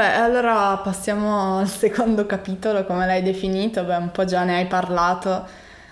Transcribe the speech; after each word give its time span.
Beh, 0.00 0.14
allora 0.14 0.78
passiamo 0.78 1.58
al 1.58 1.68
secondo 1.68 2.24
capitolo, 2.24 2.86
come 2.86 3.04
l'hai 3.04 3.20
definito, 3.22 3.84
beh, 3.84 3.96
un 3.96 4.10
po' 4.10 4.24
già 4.24 4.44
ne 4.44 4.56
hai 4.56 4.64
parlato 4.64 5.46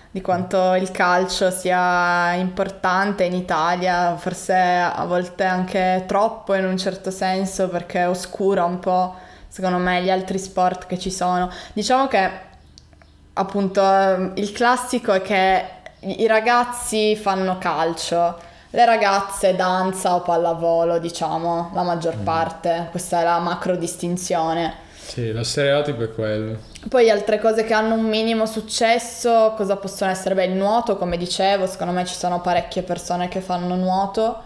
di 0.09 0.19
quanto 0.19 0.73
il 0.73 0.89
calcio 0.89 1.51
sia 1.51 2.33
importante 2.33 3.25
in 3.25 3.35
Italia, 3.35 4.15
forse 4.17 4.55
a 4.55 5.05
volte 5.05 5.43
anche 5.43 6.05
troppo 6.07 6.55
in 6.55 6.65
un 6.65 6.75
certo 6.75 7.11
senso 7.11 7.69
perché 7.69 8.05
oscura 8.05 8.63
un 8.63 8.79
po' 8.79 9.13
secondo 9.47 9.77
me 9.77 10.01
gli 10.01 10.09
altri 10.09 10.39
sport 10.39 10.87
che 10.87 10.97
ci 10.97 11.11
sono. 11.11 11.51
Diciamo 11.73 12.07
che 12.07 12.31
appunto 13.33 14.31
il 14.33 14.51
classico 14.53 15.13
è 15.13 15.21
che 15.21 15.65
i 15.99 16.25
ragazzi 16.25 17.15
fanno 17.15 17.59
calcio, 17.59 18.39
le 18.71 18.85
ragazze 18.85 19.55
danza 19.55 20.15
o 20.15 20.21
pallavolo, 20.21 20.99
diciamo, 20.99 21.71
la 21.73 21.81
maggior 21.81 22.17
mm. 22.17 22.23
parte, 22.23 22.87
questa 22.91 23.21
è 23.21 23.23
la 23.23 23.39
macro 23.39 23.75
distinzione. 23.75 24.87
Sì, 25.09 25.31
lo 25.31 25.43
stereotipo 25.43 26.03
è 26.03 26.11
quello. 26.11 26.57
Poi 26.87 27.09
altre 27.09 27.39
cose 27.39 27.63
che 27.63 27.73
hanno 27.73 27.95
un 27.95 28.05
minimo 28.05 28.45
successo, 28.45 29.53
cosa 29.57 29.75
possono 29.77 30.11
essere? 30.11 30.35
Beh, 30.35 30.45
il 30.45 30.51
nuoto, 30.51 30.97
come 30.97 31.17
dicevo, 31.17 31.65
secondo 31.65 31.93
me 31.93 32.05
ci 32.05 32.13
sono 32.13 32.41
parecchie 32.41 32.83
persone 32.83 33.27
che 33.27 33.41
fanno 33.41 33.75
nuoto. 33.75 34.43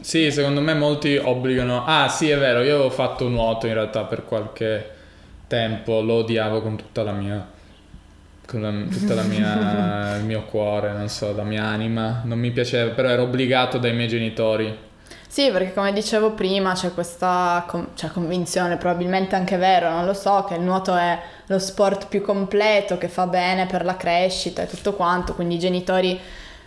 Sì, 0.00 0.30
secondo 0.32 0.62
me 0.62 0.72
molti 0.72 1.16
obbligano... 1.16 1.84
Ah, 1.84 2.08
sì, 2.08 2.30
è 2.30 2.38
vero, 2.38 2.62
io 2.62 2.76
avevo 2.76 2.90
fatto 2.90 3.28
nuoto 3.28 3.66
in 3.66 3.74
realtà 3.74 4.04
per 4.04 4.24
qualche 4.24 4.90
tempo, 5.46 6.00
lo 6.00 6.14
odiavo 6.14 6.62
con 6.62 6.76
tutta 6.76 7.02
la 7.02 7.12
mia... 7.12 7.56
con 8.48 8.62
la, 8.62 9.22
mia... 9.22 10.16
il 10.16 10.24
mio 10.24 10.44
cuore, 10.44 10.92
non 10.92 11.08
so, 11.08 11.34
la 11.34 11.44
mia 11.44 11.64
anima. 11.64 12.22
Non 12.24 12.38
mi 12.38 12.50
piaceva, 12.50 12.92
però 12.92 13.08
ero 13.08 13.24
obbligato 13.24 13.78
dai 13.78 13.92
miei 13.92 14.08
genitori 14.08 14.86
sì, 15.30 15.50
perché 15.50 15.74
come 15.74 15.92
dicevo 15.92 16.32
prima 16.32 16.72
c'è 16.72 16.92
questa 16.94 17.62
com- 17.68 17.88
cioè, 17.94 18.10
convinzione, 18.10 18.78
probabilmente 18.78 19.36
anche 19.36 19.58
vero, 19.58 19.90
non 19.90 20.06
lo 20.06 20.14
so, 20.14 20.44
che 20.48 20.54
il 20.54 20.62
nuoto 20.62 20.96
è 20.96 21.18
lo 21.46 21.58
sport 21.58 22.08
più 22.08 22.22
completo, 22.22 22.96
che 22.96 23.08
fa 23.08 23.26
bene 23.26 23.66
per 23.66 23.84
la 23.84 23.96
crescita 23.96 24.62
e 24.62 24.66
tutto 24.66 24.94
quanto, 24.94 25.34
quindi 25.34 25.56
i 25.56 25.58
genitori 25.58 26.18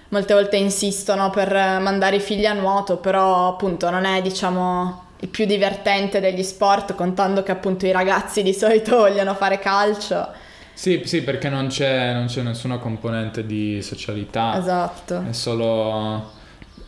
molte 0.09 0.33
volte 0.35 0.57
insistono 0.57 1.31
per 1.31 1.51
mandare 1.81 2.17
i 2.17 2.19
figli 2.19 2.45
a 2.45 2.53
nuoto, 2.53 2.97
però 2.97 3.49
appunto 3.49 3.89
non 3.89 4.05
è 4.05 4.21
diciamo 4.21 5.05
il 5.21 5.27
più 5.29 5.45
divertente 5.45 6.19
degli 6.19 6.43
sport, 6.43 6.93
contando 6.95 7.41
che 7.43 7.51
appunto 7.51 7.87
i 7.87 7.91
ragazzi 7.91 8.43
di 8.43 8.53
solito 8.53 8.95
vogliono 8.97 9.33
fare 9.33 9.57
calcio. 9.59 10.49
Sì, 10.81 11.03
sì, 11.05 11.21
perché 11.21 11.47
non 11.47 11.67
c'è, 11.67 12.11
non 12.11 12.25
c'è 12.25 12.41
nessuna 12.41 12.79
componente 12.79 13.45
di 13.45 13.83
socialità. 13.83 14.57
Esatto. 14.57 15.25
È 15.29 15.31
solo 15.31 16.31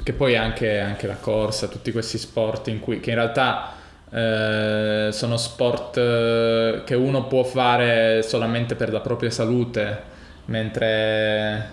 che 0.02 0.14
poi 0.14 0.36
anche, 0.36 0.80
anche 0.80 1.06
la 1.06 1.18
corsa, 1.18 1.68
tutti 1.68 1.92
questi 1.92 2.18
sport 2.18 2.70
in 2.70 2.80
cui, 2.80 3.00
che 3.00 3.12
in 3.12 3.18
realtà 3.18 3.74
eh, 4.10 5.10
sono 5.12 5.38
sport 5.38 5.98
eh, 5.98 6.82
che 6.84 6.96
uno 6.96 7.28
può 7.28 7.44
fare 7.44 8.24
solamente 8.24 8.74
per 8.74 8.92
la 8.92 9.00
propria 9.00 9.30
salute, 9.30 10.02
mentre 10.46 11.70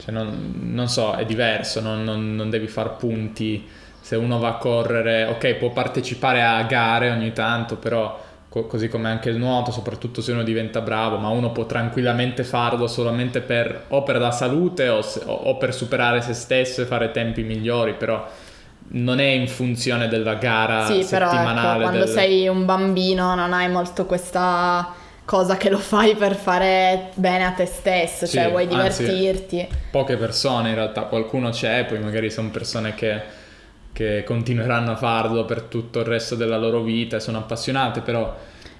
cioè 0.00 0.12
non, 0.12 0.52
non, 0.54 0.88
so, 0.90 1.14
è 1.14 1.24
diverso, 1.24 1.80
non, 1.80 2.04
non, 2.04 2.34
non 2.36 2.50
devi 2.50 2.66
far 2.66 2.96
punti. 2.96 3.66
Se 4.02 4.16
uno 4.16 4.38
va 4.38 4.48
a 4.48 4.56
correre, 4.56 5.24
ok, 5.24 5.54
può 5.54 5.70
partecipare 5.70 6.42
a 6.42 6.62
gare 6.64 7.10
ogni 7.10 7.32
tanto, 7.32 7.76
però 7.76 8.26
co- 8.48 8.66
così 8.66 8.88
come 8.88 9.08
anche 9.08 9.30
il 9.30 9.36
nuoto, 9.36 9.70
soprattutto 9.70 10.20
se 10.20 10.32
uno 10.32 10.42
diventa 10.42 10.80
bravo, 10.80 11.18
ma 11.18 11.28
uno 11.28 11.52
può 11.52 11.66
tranquillamente 11.66 12.44
farlo 12.44 12.86
solamente 12.86 13.40
per, 13.40 13.84
o 13.88 14.02
per 14.02 14.18
la 14.18 14.30
salute 14.30 14.88
o, 14.88 15.02
se, 15.02 15.22
o 15.24 15.56
per 15.56 15.74
superare 15.74 16.20
se 16.20 16.32
stesso 16.32 16.82
e 16.82 16.86
fare 16.86 17.10
tempi 17.10 17.42
migliori, 17.42 17.94
però 17.94 18.26
non 18.90 19.20
è 19.20 19.26
in 19.26 19.48
funzione 19.48 20.08
della 20.08 20.34
gara 20.34 20.86
sì, 20.86 21.02
settimanale. 21.02 21.54
Però 21.54 21.70
ecco, 21.72 21.80
quando 21.80 22.04
del... 22.04 22.08
sei 22.08 22.48
un 22.48 22.64
bambino 22.64 23.34
non 23.34 23.52
hai 23.52 23.68
molto 23.68 24.06
questa 24.06 24.94
cosa 25.24 25.58
che 25.58 25.68
lo 25.68 25.76
fai 25.76 26.14
per 26.14 26.34
fare 26.34 27.10
bene 27.14 27.44
a 27.44 27.50
te 27.50 27.66
stesso, 27.66 28.24
sì, 28.24 28.38
cioè 28.38 28.48
vuoi 28.48 28.66
divertirti. 28.66 29.60
Anzi, 29.60 29.76
poche 29.90 30.16
persone 30.16 30.70
in 30.70 30.74
realtà, 30.74 31.02
qualcuno 31.02 31.50
c'è, 31.50 31.84
poi 31.84 31.98
magari 31.98 32.30
sono 32.30 32.48
persone 32.48 32.94
che 32.94 33.20
che 33.98 34.22
continueranno 34.22 34.92
a 34.92 34.96
farlo 34.96 35.44
per 35.44 35.62
tutto 35.62 35.98
il 35.98 36.04
resto 36.04 36.36
della 36.36 36.56
loro 36.56 36.82
vita 36.82 37.16
e 37.16 37.20
sono 37.20 37.38
appassionate, 37.38 38.00
però 38.00 38.32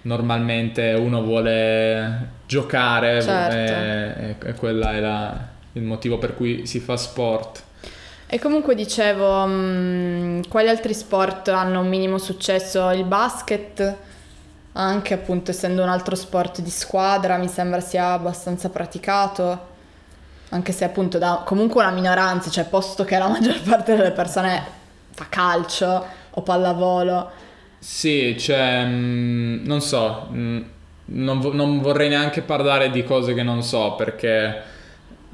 normalmente 0.02 0.92
uno 0.92 1.22
vuole 1.22 2.28
giocare 2.46 3.20
certo. 3.20 4.46
e, 4.46 4.48
e, 4.48 4.54
quella 4.54 4.92
è 4.92 5.00
la, 5.00 5.36
il 5.72 5.82
motivo 5.82 6.18
per 6.18 6.36
cui 6.36 6.66
si 6.66 6.78
fa 6.78 6.96
sport. 6.96 7.64
E 8.28 8.38
comunque 8.38 8.76
dicevo, 8.76 9.44
mh, 9.44 9.50
mm, 9.50 10.40
quali 10.48 10.68
altri 10.68 10.94
sport 10.94 11.48
hanno 11.48 11.80
un 11.80 11.88
minimo 11.88 12.18
successo? 12.18 12.88
Il 12.90 13.02
basket, 13.02 13.96
anche 14.74 15.14
appunto 15.14 15.50
essendo 15.50 15.82
un 15.82 15.88
altro 15.88 16.14
sport 16.14 16.60
di 16.60 16.70
squadra, 16.70 17.38
mi 17.38 17.48
sembra 17.48 17.80
sia 17.80 18.12
abbastanza 18.12 18.68
praticato, 18.68 19.66
anche 20.50 20.70
se 20.70 20.84
appunto 20.84 21.18
da 21.18 21.42
comunque 21.44 21.82
una 21.82 21.90
minoranza, 21.90 22.50
cioè 22.50 22.66
posto 22.66 23.02
che 23.02 23.18
la 23.18 23.26
maggior 23.26 23.60
parte 23.68 23.96
delle 23.96 24.12
persone 24.12 24.77
fa 25.18 25.26
calcio 25.28 26.06
o 26.30 26.42
pallavolo. 26.42 27.30
Sì, 27.78 28.36
cioè, 28.38 28.84
mm, 28.84 29.64
non 29.66 29.80
so, 29.80 30.28
mm, 30.32 30.60
non, 31.06 31.38
non 31.52 31.80
vorrei 31.80 32.08
neanche 32.08 32.42
parlare 32.42 32.90
di 32.90 33.02
cose 33.02 33.34
che 33.34 33.42
non 33.42 33.62
so 33.62 33.94
perché 33.94 34.76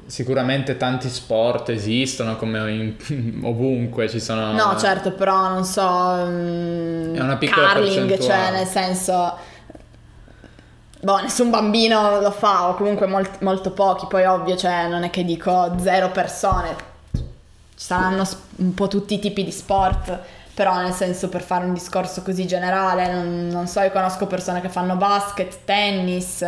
sicuramente 0.07 0.77
tanti 0.77 1.09
sport 1.09 1.69
esistono 1.69 2.35
come 2.35 2.71
in, 2.71 3.41
ovunque 3.43 4.07
ci 4.07 4.19
sono 4.19 4.51
no 4.51 4.77
certo 4.77 5.13
però 5.13 5.49
non 5.49 5.65
so 5.65 5.81
um, 5.81 7.15
è 7.15 7.19
una 7.19 7.37
piccola 7.37 7.73
curling 7.73 8.19
cioè 8.19 8.51
nel 8.51 8.67
senso 8.67 9.35
boh 11.01 11.21
nessun 11.21 11.49
bambino 11.49 12.19
lo 12.19 12.29
fa 12.29 12.69
o 12.69 12.75
comunque 12.75 13.07
molt, 13.07 13.41
molto 13.41 13.71
pochi 13.71 14.05
poi 14.07 14.25
ovvio 14.25 14.55
cioè 14.55 14.87
non 14.87 15.01
è 15.01 15.09
che 15.09 15.25
dico 15.25 15.75
zero 15.79 16.11
persone 16.11 16.93
saranno 17.85 18.27
un 18.55 18.73
po' 18.73 18.87
tutti 18.87 19.13
i 19.13 19.19
tipi 19.19 19.43
di 19.43 19.51
sport, 19.51 20.17
però 20.55 20.81
nel 20.81 20.91
senso 20.91 21.29
per 21.29 21.43
fare 21.43 21.65
un 21.65 21.73
discorso 21.73 22.23
così 22.23 22.47
generale, 22.47 23.11
non, 23.11 23.47
non 23.47 23.67
so, 23.67 23.79
io 23.81 23.91
conosco 23.91 24.25
persone 24.25 24.59
che 24.59 24.69
fanno 24.69 24.95
basket, 24.95 25.59
tennis, 25.65 26.43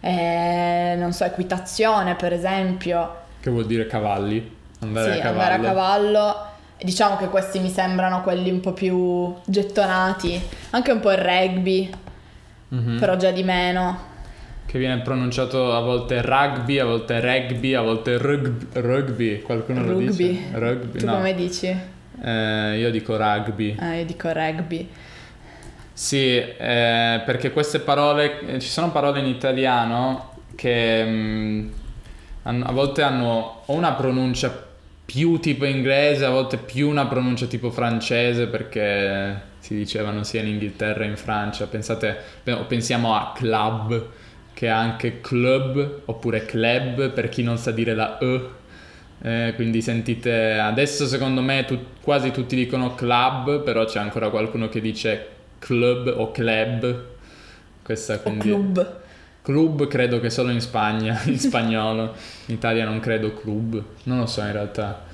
eh, 0.00 0.94
non 0.98 1.12
so, 1.12 1.22
equitazione 1.22 2.16
per 2.16 2.32
esempio. 2.32 3.14
Che 3.40 3.48
vuol 3.48 3.66
dire 3.66 3.86
cavalli? 3.86 4.56
Andare 4.80 5.12
sì, 5.12 5.18
a 5.20 5.22
cavallo. 5.22 5.40
andare 5.40 5.54
a 5.54 5.64
cavallo. 5.64 6.46
Diciamo 6.82 7.16
che 7.16 7.28
questi 7.28 7.60
mi 7.60 7.70
sembrano 7.70 8.22
quelli 8.22 8.50
un 8.50 8.58
po' 8.58 8.72
più 8.72 9.32
gettonati, 9.44 10.42
anche 10.70 10.90
un 10.90 10.98
po' 10.98 11.12
il 11.12 11.18
rugby, 11.18 11.94
mm-hmm. 12.74 12.98
però 12.98 13.14
già 13.14 13.30
di 13.30 13.44
meno 13.44 14.10
che 14.72 14.78
viene 14.78 15.02
pronunciato 15.02 15.74
a 15.74 15.80
volte 15.80 16.22
rugby, 16.22 16.78
a 16.78 16.86
volte 16.86 17.20
rugby, 17.20 17.74
a 17.74 17.82
volte 17.82 18.16
rugby, 18.16 18.66
rugby. 18.72 19.42
qualcuno 19.42 19.82
rugby. 19.82 20.06
lo 20.06 20.12
dice? 20.12 20.48
Rugby. 20.52 20.98
Tu 20.98 21.04
no. 21.04 21.12
come 21.12 21.34
dici? 21.34 21.76
Eh, 22.24 22.78
io 22.78 22.90
dico 22.90 23.18
rugby. 23.18 23.76
Ah, 23.78 23.96
io 23.96 24.06
dico 24.06 24.32
rugby. 24.32 24.88
Sì, 25.92 26.38
eh, 26.38 27.22
perché 27.22 27.52
queste 27.52 27.80
parole, 27.80 28.40
eh, 28.46 28.60
ci 28.60 28.68
sono 28.70 28.90
parole 28.90 29.20
in 29.20 29.26
italiano 29.26 30.36
che 30.54 31.04
mh, 31.04 31.70
mm, 32.48 32.62
a 32.62 32.72
volte 32.72 33.02
hanno 33.02 33.64
o 33.66 33.74
una 33.74 33.92
pronuncia 33.92 34.68
più 35.04 35.38
tipo 35.38 35.66
inglese, 35.66 36.24
a 36.24 36.30
volte 36.30 36.56
più 36.56 36.88
una 36.88 37.06
pronuncia 37.06 37.44
tipo 37.44 37.70
francese 37.70 38.46
perché 38.46 39.38
si 39.58 39.74
dicevano 39.74 40.22
sia 40.22 40.40
in 40.40 40.48
Inghilterra 40.48 41.04
che 41.04 41.10
in 41.10 41.18
Francia. 41.18 41.66
Pensate, 41.66 42.16
pensiamo 42.66 43.14
a 43.14 43.32
club 43.36 44.20
che 44.54 44.68
ha 44.68 44.78
anche 44.78 45.20
club 45.20 46.02
oppure 46.04 46.44
club 46.44 47.10
per 47.10 47.28
chi 47.28 47.42
non 47.42 47.58
sa 47.58 47.70
dire 47.70 47.94
la 47.94 48.18
E. 48.18 48.60
Eh, 49.24 49.52
quindi 49.54 49.80
sentite, 49.80 50.58
adesso 50.58 51.06
secondo 51.06 51.42
me 51.42 51.64
tu, 51.64 51.78
quasi 52.00 52.32
tutti 52.32 52.56
dicono 52.56 52.94
club, 52.94 53.62
però 53.62 53.84
c'è 53.84 54.00
ancora 54.00 54.30
qualcuno 54.30 54.68
che 54.68 54.80
dice 54.80 55.28
club 55.58 56.12
o 56.16 56.30
club. 56.32 57.04
Questa 57.82 58.18
quindi... 58.18 58.50
O 58.50 58.56
club. 58.56 59.00
Club 59.42 59.88
credo 59.88 60.20
che 60.20 60.30
solo 60.30 60.50
in 60.50 60.60
Spagna, 60.60 61.20
in 61.24 61.38
spagnolo. 61.38 62.14
In 62.46 62.54
Italia 62.54 62.84
non 62.84 63.00
credo 63.00 63.34
club, 63.34 63.82
non 64.04 64.18
lo 64.18 64.26
so 64.26 64.40
in 64.42 64.52
realtà. 64.52 65.04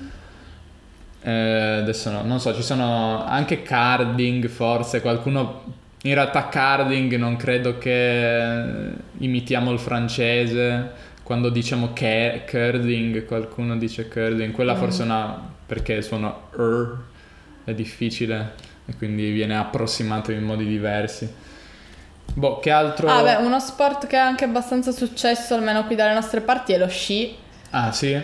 Eh, 1.21 1.31
adesso 1.31 2.11
no, 2.11 2.21
non 2.23 2.39
so, 2.39 2.53
ci 2.53 2.61
sono 2.61 3.25
anche 3.25 3.61
carding 3.61 4.47
forse, 4.47 5.01
qualcuno 5.01 5.77
in 6.03 6.13
realtà 6.13 6.47
carding 6.47 7.15
non 7.15 7.35
credo 7.35 7.77
che 7.77 8.91
imitiamo 9.17 9.71
il 9.71 9.79
francese. 9.79 11.07
Quando 11.23 11.49
diciamo 11.49 11.93
che 11.93 12.43
curling, 12.49 13.25
qualcuno 13.25 13.77
dice 13.77 14.07
curling, 14.07 14.51
quella 14.51 14.73
mm. 14.73 14.77
forse 14.77 15.01
è 15.01 15.05
una 15.05 15.47
perché 15.65 16.01
suona 16.01 16.35
er, 16.57 16.97
è 17.65 17.73
difficile 17.73 18.53
e 18.87 18.95
quindi 18.95 19.29
viene 19.29 19.55
approssimato 19.55 20.31
in 20.31 20.43
modi 20.43 20.65
diversi. 20.65 21.31
Boh, 22.33 22.59
che 22.59 22.71
altro? 22.71 23.07
Ah, 23.07 23.21
beh, 23.21 23.35
uno 23.43 23.59
sport 23.59 24.07
che 24.07 24.17
ha 24.17 24.25
anche 24.25 24.45
abbastanza 24.45 24.91
successo, 24.91 25.53
almeno 25.53 25.85
qui 25.85 25.95
dalle 25.95 26.13
nostre 26.13 26.41
parti, 26.41 26.73
è 26.73 26.77
lo 26.77 26.87
sci. 26.87 27.35
Ah, 27.71 27.91
sì? 27.91 28.19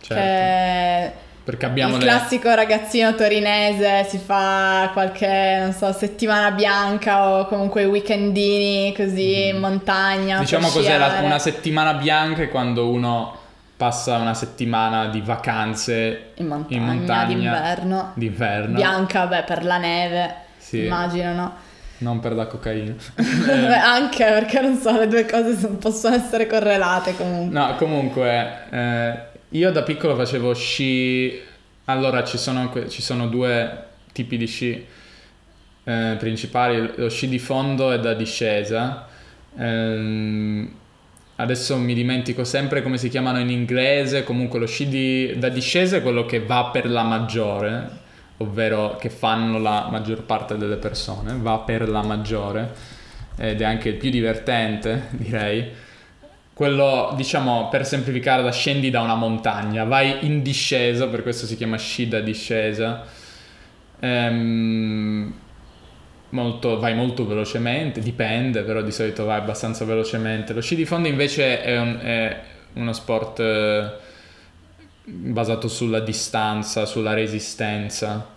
Certo. 0.00 0.14
Che 0.14 1.24
perché 1.46 1.64
abbiamo 1.64 1.94
il 1.94 2.00
le... 2.02 2.08
classico 2.10 2.52
ragazzino 2.52 3.14
torinese 3.14 4.04
si 4.08 4.18
fa 4.18 4.90
qualche, 4.92 5.58
non 5.60 5.72
so, 5.72 5.92
settimana 5.92 6.50
bianca 6.50 7.28
o 7.38 7.46
comunque 7.46 7.84
weekendini 7.84 8.92
così 8.96 9.46
in 9.48 9.58
montagna. 9.60 10.40
Diciamo 10.40 10.66
cos'è 10.68 10.98
la- 10.98 11.20
una 11.22 11.38
settimana 11.38 11.94
bianca 11.94 12.42
è 12.42 12.48
quando 12.48 12.88
uno 12.90 13.36
passa 13.76 14.16
una 14.16 14.34
settimana 14.34 15.06
di 15.06 15.20
vacanze 15.20 16.32
in 16.34 16.46
montagna, 16.48 16.76
in 16.80 16.84
montagna 16.84 17.24
d'inverno. 17.26 18.10
d'inverno. 18.14 18.74
Bianca, 18.74 19.26
beh, 19.26 19.42
per 19.44 19.64
la 19.64 19.76
neve, 19.78 20.34
Sì. 20.58 20.84
immagino, 20.86 21.32
no? 21.32 21.52
Non 21.98 22.18
per 22.18 22.32
la 22.32 22.46
cocaina. 22.46 22.92
Beh, 23.14 23.74
Anche 23.74 24.24
perché 24.24 24.60
non 24.60 24.76
so, 24.78 24.90
le 24.98 25.06
due 25.08 25.24
cose 25.26 25.56
son- 25.56 25.78
possono 25.78 26.16
essere 26.16 26.46
correlate 26.46 27.16
comunque. 27.16 27.56
No, 27.58 27.74
comunque, 27.76 28.58
eh, 28.70 29.18
io 29.50 29.70
da 29.70 29.82
piccolo 29.82 30.16
facevo 30.16 30.54
sci. 30.54 31.40
Allora, 31.86 32.24
ci 32.24 32.38
sono, 32.38 32.72
ci 32.88 33.00
sono 33.02 33.28
due 33.28 33.84
tipi 34.12 34.36
di 34.36 34.46
sci 34.46 34.84
eh, 35.84 36.16
principali: 36.18 36.92
lo 36.96 37.08
sci 37.08 37.28
di 37.28 37.38
fondo 37.38 37.92
e 37.92 38.00
da 38.00 38.14
discesa. 38.14 39.06
Ehm, 39.58 40.70
adesso 41.36 41.76
mi 41.76 41.94
dimentico 41.94 42.44
sempre 42.44 42.82
come 42.82 42.98
si 42.98 43.08
chiamano 43.08 43.38
in 43.38 43.50
inglese. 43.50 44.24
Comunque, 44.24 44.58
lo 44.58 44.66
sci 44.66 44.88
di- 44.88 45.34
da 45.38 45.48
discesa 45.48 45.96
è 45.96 46.02
quello 46.02 46.26
che 46.26 46.40
va 46.40 46.66
per 46.72 46.88
la 46.90 47.02
maggiore, 47.02 47.88
ovvero 48.38 48.96
che 48.98 49.10
fanno 49.10 49.58
la 49.58 49.88
maggior 49.90 50.22
parte 50.22 50.56
delle 50.56 50.76
persone, 50.76 51.36
va 51.40 51.58
per 51.58 51.88
la 51.88 52.02
maggiore 52.02 52.94
ed 53.38 53.60
è 53.60 53.64
anche 53.64 53.90
il 53.90 53.96
più 53.96 54.10
divertente, 54.10 55.08
direi. 55.16 55.84
Quello, 56.56 57.12
diciamo, 57.14 57.68
per 57.68 57.84
semplificare, 57.84 58.42
da 58.42 58.50
scendi 58.50 58.88
da 58.88 59.02
una 59.02 59.14
montagna, 59.14 59.84
vai 59.84 60.24
in 60.24 60.40
discesa, 60.40 61.06
per 61.06 61.20
questo 61.22 61.44
si 61.44 61.54
chiama 61.54 61.76
sci 61.76 62.08
da 62.08 62.20
discesa. 62.20 63.04
Ehm, 64.00 65.34
molto- 66.30 66.78
vai 66.78 66.94
molto 66.94 67.26
velocemente, 67.26 68.00
dipende, 68.00 68.62
però 68.62 68.80
di 68.80 68.90
solito 68.90 69.26
vai 69.26 69.36
abbastanza 69.38 69.84
velocemente. 69.84 70.54
Lo 70.54 70.62
sci 70.62 70.76
di 70.76 70.86
fondo 70.86 71.08
invece 71.08 71.60
è, 71.62 71.78
un- 71.78 71.98
è 72.00 72.40
uno 72.72 72.92
sport 72.94 73.38
eh, 73.40 73.90
basato 75.04 75.68
sulla 75.68 76.00
distanza, 76.00 76.86
sulla 76.86 77.12
resistenza. 77.12 78.28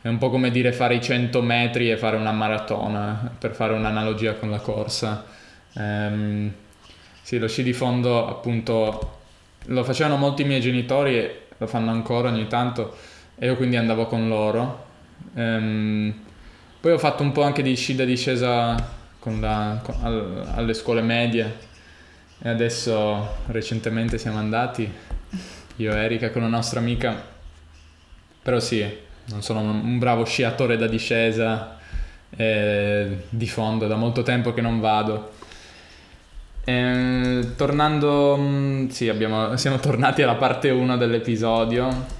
È 0.00 0.08
un 0.08 0.16
po' 0.16 0.30
come 0.30 0.50
dire 0.50 0.72
fare 0.72 0.94
i 0.94 1.02
100 1.02 1.42
metri 1.42 1.90
e 1.90 1.98
fare 1.98 2.16
una 2.16 2.32
maratona, 2.32 3.32
per 3.38 3.54
fare 3.54 3.74
un'analogia 3.74 4.32
con 4.36 4.48
la 4.50 4.60
corsa. 4.60 5.24
Ehm, 5.74 6.52
sì, 7.26 7.38
lo 7.40 7.48
sci 7.48 7.64
di 7.64 7.72
fondo 7.72 8.28
appunto 8.28 9.14
lo 9.64 9.82
facevano 9.82 10.16
molti 10.16 10.44
miei 10.44 10.60
genitori 10.60 11.18
e 11.18 11.40
lo 11.58 11.66
fanno 11.66 11.90
ancora 11.90 12.28
ogni 12.28 12.46
tanto 12.46 12.94
e 13.34 13.46
io 13.46 13.56
quindi 13.56 13.74
andavo 13.74 14.06
con 14.06 14.28
loro. 14.28 14.84
Ehm, 15.34 16.14
poi 16.78 16.92
ho 16.92 16.98
fatto 16.98 17.24
un 17.24 17.32
po' 17.32 17.42
anche 17.42 17.62
di 17.62 17.74
sci 17.74 17.96
da 17.96 18.04
discesa 18.04 18.76
con 19.18 19.40
la- 19.40 19.80
con- 19.82 19.96
al- 20.02 20.52
alle 20.54 20.72
scuole 20.72 21.02
medie 21.02 21.56
e 22.40 22.48
adesso 22.48 23.38
recentemente 23.46 24.18
siamo 24.18 24.38
andati, 24.38 24.88
io 25.78 25.92
e 25.92 25.96
Erika 26.04 26.30
con 26.30 26.42
la 26.42 26.48
nostra 26.48 26.78
amica, 26.78 27.20
però 28.40 28.60
sì, 28.60 28.86
non 29.30 29.42
sono 29.42 29.62
un, 29.62 29.80
un 29.84 29.98
bravo 29.98 30.24
sciatore 30.24 30.76
da 30.76 30.86
discesa 30.86 31.76
eh, 32.36 33.24
di 33.28 33.48
fondo, 33.48 33.88
da 33.88 33.96
molto 33.96 34.22
tempo 34.22 34.54
che 34.54 34.60
non 34.60 34.78
vado. 34.78 35.34
Eh, 36.68 37.52
tornando, 37.56 38.36
mm, 38.36 38.88
sì, 38.88 39.08
abbiamo- 39.08 39.56
siamo 39.56 39.78
tornati 39.78 40.22
alla 40.22 40.34
parte 40.34 40.70
1 40.70 40.96
dell'episodio. 40.96 42.14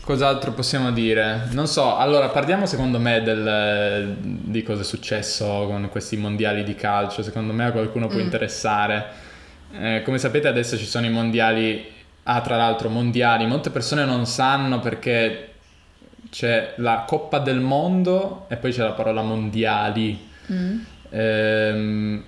Cos'altro 0.00 0.50
possiamo 0.52 0.90
dire? 0.90 1.46
Non 1.52 1.68
so, 1.68 1.96
allora 1.96 2.28
parliamo 2.28 2.66
secondo 2.66 2.98
me 2.98 3.22
del- 3.22 4.16
di 4.18 4.62
cosa 4.64 4.80
è 4.82 4.84
successo 4.84 5.44
con 5.68 5.88
questi 5.92 6.16
mondiali 6.16 6.64
di 6.64 6.74
calcio. 6.74 7.22
Secondo 7.22 7.52
me 7.52 7.66
a 7.66 7.70
qualcuno 7.70 8.08
può 8.08 8.18
Mm. 8.18 8.22
interessare. 8.22 9.06
Eh, 9.78 10.02
come 10.04 10.18
sapete 10.18 10.48
adesso 10.48 10.76
ci 10.76 10.86
sono 10.86 11.06
i 11.06 11.10
mondiali, 11.10 11.84
ah 12.24 12.40
tra 12.40 12.56
l'altro 12.56 12.88
mondiali, 12.88 13.46
molte 13.46 13.70
persone 13.70 14.04
non 14.04 14.26
sanno 14.26 14.80
perché 14.80 15.50
c'è 16.30 16.74
la 16.78 17.04
Coppa 17.06 17.38
del 17.38 17.60
Mondo 17.60 18.46
e 18.48 18.56
poi 18.56 18.72
c'è 18.72 18.82
la 18.82 18.90
parola 18.92 19.22
mondiali. 19.22 20.18
Mm. 20.52 20.78
Ehm, 21.10 22.24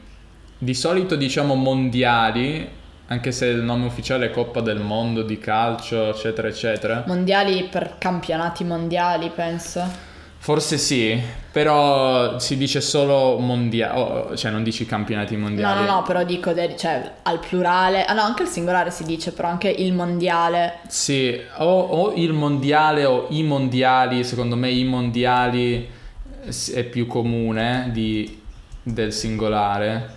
di 0.58 0.74
solito 0.74 1.16
diciamo 1.16 1.54
mondiali, 1.54 2.68
anche 3.08 3.32
se 3.32 3.46
il 3.46 3.62
nome 3.62 3.86
ufficiale 3.86 4.26
è 4.26 4.30
Coppa 4.30 4.60
del 4.60 4.78
Mondo 4.80 5.22
di 5.22 5.38
calcio, 5.38 6.08
eccetera, 6.10 6.48
eccetera. 6.48 7.04
Mondiali 7.06 7.64
per 7.70 7.94
campionati 7.98 8.64
mondiali, 8.64 9.30
penso. 9.34 10.14
Forse 10.38 10.78
sì, 10.78 11.20
però 11.50 12.38
si 12.38 12.56
dice 12.56 12.80
solo 12.80 13.36
mondiali, 13.38 14.36
cioè 14.36 14.52
non 14.52 14.62
dici 14.62 14.86
campionati 14.86 15.34
No, 15.34 15.40
mondiali. 15.42 15.84
no, 15.84 15.92
no, 15.94 16.02
però 16.02 16.22
dico, 16.24 16.52
de- 16.52 16.76
cioè, 16.76 17.12
al 17.22 17.40
plurale. 17.40 18.04
Ah 18.04 18.12
no, 18.12 18.20
anche 18.22 18.42
il 18.44 18.48
singolare 18.48 18.90
si 18.92 19.02
dice, 19.04 19.32
però 19.32 19.48
anche 19.48 19.68
il 19.68 19.92
mondiale. 19.92 20.78
Sì, 20.86 21.36
o, 21.56 21.64
o 21.80 22.12
il 22.14 22.32
mondiale 22.32 23.04
o 23.06 23.26
i 23.30 23.42
mondiali, 23.42 24.22
secondo 24.22 24.54
me 24.56 24.70
i 24.70 24.84
mondiali 24.84 25.88
s- 26.48 26.72
è 26.72 26.84
più 26.84 27.06
comune 27.08 27.88
di- 27.92 28.40
del 28.82 29.12
singolare. 29.12 30.14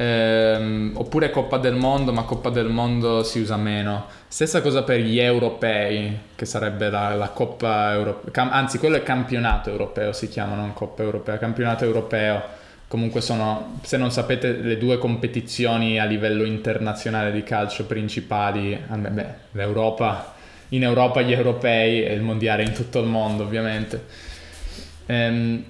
Ehm, 0.00 0.92
oppure 0.94 1.30
Coppa 1.30 1.58
del 1.58 1.74
Mondo, 1.74 2.12
ma 2.12 2.22
Coppa 2.22 2.50
del 2.50 2.68
Mondo 2.68 3.24
si 3.24 3.40
usa 3.40 3.56
meno. 3.56 4.06
Stessa 4.28 4.62
cosa 4.62 4.84
per 4.84 5.00
gli 5.00 5.18
europei, 5.18 6.18
che 6.36 6.44
sarebbe 6.44 6.88
la, 6.88 7.14
la 7.14 7.28
Coppa 7.30 7.92
europea. 7.92 8.50
anzi, 8.50 8.78
quello 8.78 8.96
è 8.96 9.02
campionato 9.02 9.70
europeo, 9.70 10.12
si 10.12 10.28
chiama, 10.28 10.54
non 10.54 10.72
Coppa 10.72 11.02
europea, 11.02 11.38
campionato 11.38 11.84
europeo. 11.84 12.42
Comunque 12.86 13.20
sono, 13.20 13.80
se 13.82 13.96
non 13.96 14.10
sapete, 14.10 14.52
le 14.52 14.78
due 14.78 14.98
competizioni 14.98 15.98
a 15.98 16.04
livello 16.04 16.44
internazionale 16.44 17.32
di 17.32 17.42
calcio 17.42 17.84
principali, 17.84 18.80
beh, 18.88 19.26
l'Europa, 19.52 20.34
in 20.70 20.84
Europa 20.84 21.20
gli 21.20 21.32
europei 21.32 22.04
e 22.04 22.14
il 22.14 22.22
mondiale 22.22 22.62
in 22.62 22.72
tutto 22.72 23.00
il 23.00 23.06
mondo 23.06 23.42
ovviamente. 23.42 24.04
Ehm, 25.06 25.64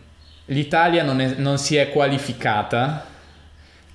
L'Italia 0.50 1.02
non, 1.02 1.20
è- 1.20 1.34
non 1.36 1.58
si 1.58 1.76
è 1.76 1.90
qualificata, 1.90 3.04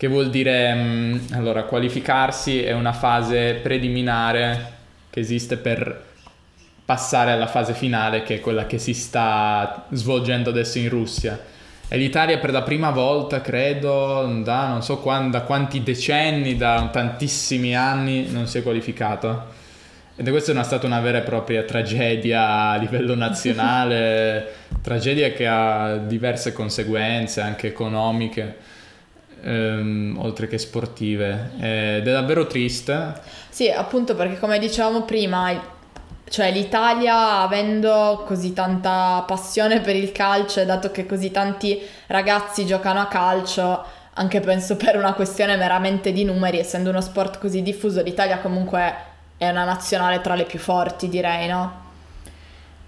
che 0.03 0.09
vuol 0.09 0.29
dire, 0.29 0.75
mm, 0.75 1.17
allora, 1.31 1.63
qualificarsi 1.63 2.61
è 2.61 2.73
una 2.73 2.91
fase 2.91 3.53
preliminare 3.63 4.71
che 5.09 5.21
esiste 5.21 5.55
per 5.55 6.03
passare 6.83 7.31
alla 7.31 7.47
fase 7.47 7.73
finale, 7.73 8.21
che 8.21 8.35
è 8.35 8.39
quella 8.41 8.65
che 8.65 8.79
si 8.79 8.94
sta 8.94 9.85
svolgendo 9.91 10.50
adesso 10.50 10.77
in 10.77 10.89
Russia. 10.89 11.39
E 11.88 11.95
l'Italia 11.95 12.38
per 12.39 12.51
la 12.51 12.63
prima 12.63 12.89
volta, 12.89 13.39
credo, 13.39 14.41
da 14.44 14.67
non 14.67 14.83
so 14.83 14.97
quan- 14.99 15.31
da 15.31 15.44
quanti 15.44 15.81
decenni, 15.83 16.57
da 16.57 16.89
tantissimi 16.92 17.73
anni, 17.73 18.30
non 18.30 18.45
si 18.45 18.57
è 18.57 18.61
qualificata. 18.61 19.47
Ed 20.18 20.28
è 20.28 20.31
questa 20.31 20.51
è 20.51 20.54
una, 20.54 20.66
stata 20.66 20.85
una 20.85 20.99
vera 20.99 21.19
e 21.19 21.21
propria 21.21 21.63
tragedia 21.63 22.71
a 22.71 22.75
livello 22.75 23.16
nazionale, 23.16 24.51
tragedia 24.83 25.31
che 25.31 25.47
ha 25.47 25.95
diverse 25.95 26.51
conseguenze, 26.51 27.39
anche 27.39 27.68
economiche, 27.68 28.72
ehm, 29.44 30.18
oltre 30.19 30.47
che 30.47 30.57
sportive. 30.57 31.52
Ed 31.57 32.07
è 32.07 32.12
davvero 32.12 32.47
triste. 32.47 33.14
Sì, 33.50 33.69
appunto 33.69 34.16
perché 34.16 34.40
come 34.40 34.57
dicevamo 34.59 35.04
prima, 35.04 35.52
cioè 36.30 36.52
l'Italia 36.52 37.42
avendo 37.42 38.23
così 38.26 38.54
tanta 38.54 39.23
passione 39.28 39.81
per 39.81 39.95
il 39.95 40.12
calcio 40.12 40.59
e 40.62 40.66
dato 40.66 40.90
che 40.92 41.06
così 41.06 41.30
tanti 41.31 41.80
ragazzi 42.07 42.66
giocano 42.66 43.02
a 43.02 43.07
calcio, 43.07 43.83
anche 44.16 44.40
penso 44.40 44.76
per 44.76 44.97
una 44.97 45.14
questione 45.14 45.56
meramente 45.57 46.12
di 46.12 46.23
numeri, 46.23 46.59
essendo 46.59 46.90
uno 46.90 47.02
sport 47.02 47.40
così 47.40 47.62
diffuso, 47.62 48.02
l'Italia 48.02 48.40
comunque 48.40 48.95
è 49.38 49.50
una 49.50 49.64
nazionale 49.66 50.21
tra 50.21 50.35
le 50.35 50.45
più 50.45 50.59
forti, 50.59 51.09
direi, 51.09 51.47
no? 51.47 51.82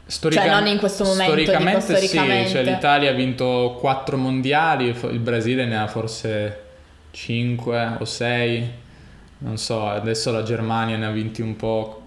Storica- 0.07 0.41
Cioè, 0.41 0.49
non 0.51 0.67
in 0.67 0.77
questo 0.77 1.03
momento, 1.03 1.31
storicamente, 1.33 1.81
storicamente. 1.81 2.47
sì, 2.47 2.53
cioè 2.53 2.63
l'Italia 2.63 3.09
ha 3.09 3.13
vinto 3.13 3.77
4 3.79 4.17
mondiali, 4.17 4.87
il 4.87 5.19
Brasile 5.19 5.65
ne 5.65 5.77
ha 5.77 5.87
forse 5.87 6.61
5 7.11 7.95
o 7.99 8.05
6, 8.05 8.69
non 9.39 9.57
so, 9.57 9.87
adesso 9.87 10.31
la 10.31 10.43
Germania 10.43 10.97
ne 10.97 11.05
ha 11.05 11.11
vinti 11.11 11.41
un 11.41 11.55
po'. 11.55 12.01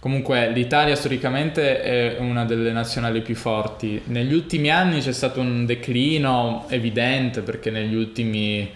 Comunque 0.00 0.50
l'Italia 0.50 0.94
storicamente 0.96 1.80
è 1.80 2.16
una 2.18 2.44
delle 2.44 2.72
nazionali 2.72 3.22
più 3.22 3.34
forti. 3.34 4.02
Negli 4.04 4.34
ultimi 4.34 4.70
anni 4.70 5.00
c'è 5.00 5.12
stato 5.12 5.40
un 5.40 5.64
declino 5.64 6.66
evidente 6.68 7.40
perché 7.40 7.70
negli 7.70 7.94
ultimi 7.94 8.70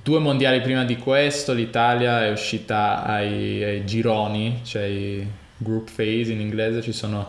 due 0.00 0.20
mondiali 0.20 0.60
prima 0.60 0.84
di 0.84 0.96
questo 0.96 1.52
l'Italia 1.52 2.24
è 2.24 2.30
uscita 2.30 3.02
ai, 3.04 3.64
ai 3.64 3.84
gironi, 3.84 4.60
cioè 4.62 4.84
i 4.84 5.26
group 5.56 5.90
phase 5.90 6.30
in 6.30 6.40
inglese, 6.40 6.82
ci 6.82 6.92
sono 6.92 7.28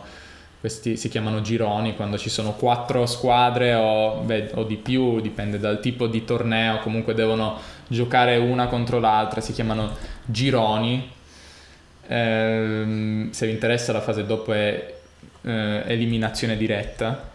questi 0.62 0.96
si 0.96 1.08
chiamano 1.08 1.40
gironi 1.40 1.96
quando 1.96 2.16
ci 2.16 2.30
sono 2.30 2.52
quattro 2.52 3.04
squadre 3.06 3.74
o, 3.74 4.20
beh, 4.20 4.52
o 4.54 4.62
di 4.62 4.76
più, 4.76 5.20
dipende 5.20 5.58
dal 5.58 5.80
tipo 5.80 6.06
di 6.06 6.24
torneo, 6.24 6.78
comunque 6.78 7.14
devono 7.14 7.58
giocare 7.88 8.36
una 8.36 8.68
contro 8.68 9.00
l'altra, 9.00 9.40
si 9.40 9.52
chiamano 9.54 9.96
gironi. 10.24 11.10
ehm, 12.06 13.30
se 13.32 13.46
vi 13.46 13.52
interessa 13.52 13.92
la 13.92 14.00
fase 14.00 14.24
dopo 14.24 14.52
è 14.52 14.94
eh, 15.42 15.82
eliminazione 15.84 16.56
diretta, 16.56 17.30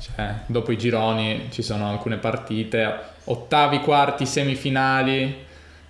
cioè 0.00 0.34
dopo 0.44 0.70
i 0.70 0.76
gironi 0.76 1.48
ci 1.50 1.62
sono 1.62 1.88
alcune 1.88 2.18
partite, 2.18 2.94
ottavi, 3.24 3.80
quarti, 3.80 4.26
semifinali, 4.26 5.34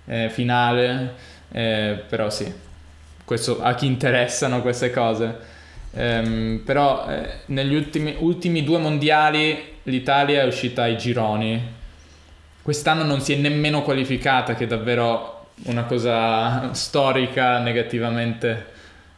eh, 0.05 0.29
finale, 0.29 1.15
eh, 1.51 2.01
però 2.07 2.29
sì, 2.29 2.49
questo 3.25 3.61
a 3.61 3.75
chi 3.75 3.87
interessano 3.87 4.61
queste 4.61 4.89
cose. 4.89 5.53
Um, 5.97 6.61
però 6.65 7.09
eh, 7.09 7.29
negli 7.45 7.73
ultimi, 7.73 8.15
ultimi 8.19 8.65
due 8.65 8.79
mondiali 8.79 9.77
l'Italia 9.83 10.41
è 10.41 10.45
uscita 10.45 10.83
ai 10.83 10.97
gironi. 10.97 11.73
Quest'anno 12.61 13.03
non 13.03 13.21
si 13.21 13.33
è 13.33 13.37
nemmeno 13.37 13.81
qualificata, 13.81 14.55
che 14.55 14.65
è 14.65 14.67
davvero 14.67 15.47
una 15.63 15.83
cosa 15.83 16.73
storica 16.73 17.59
negativamente 17.59 18.65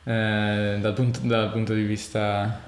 eh, 0.04 0.78
dal, 0.80 0.94
punto, 0.94 1.20
dal, 1.24 1.52
punto, 1.52 1.74
di 1.74 1.84
vista... 1.84 2.66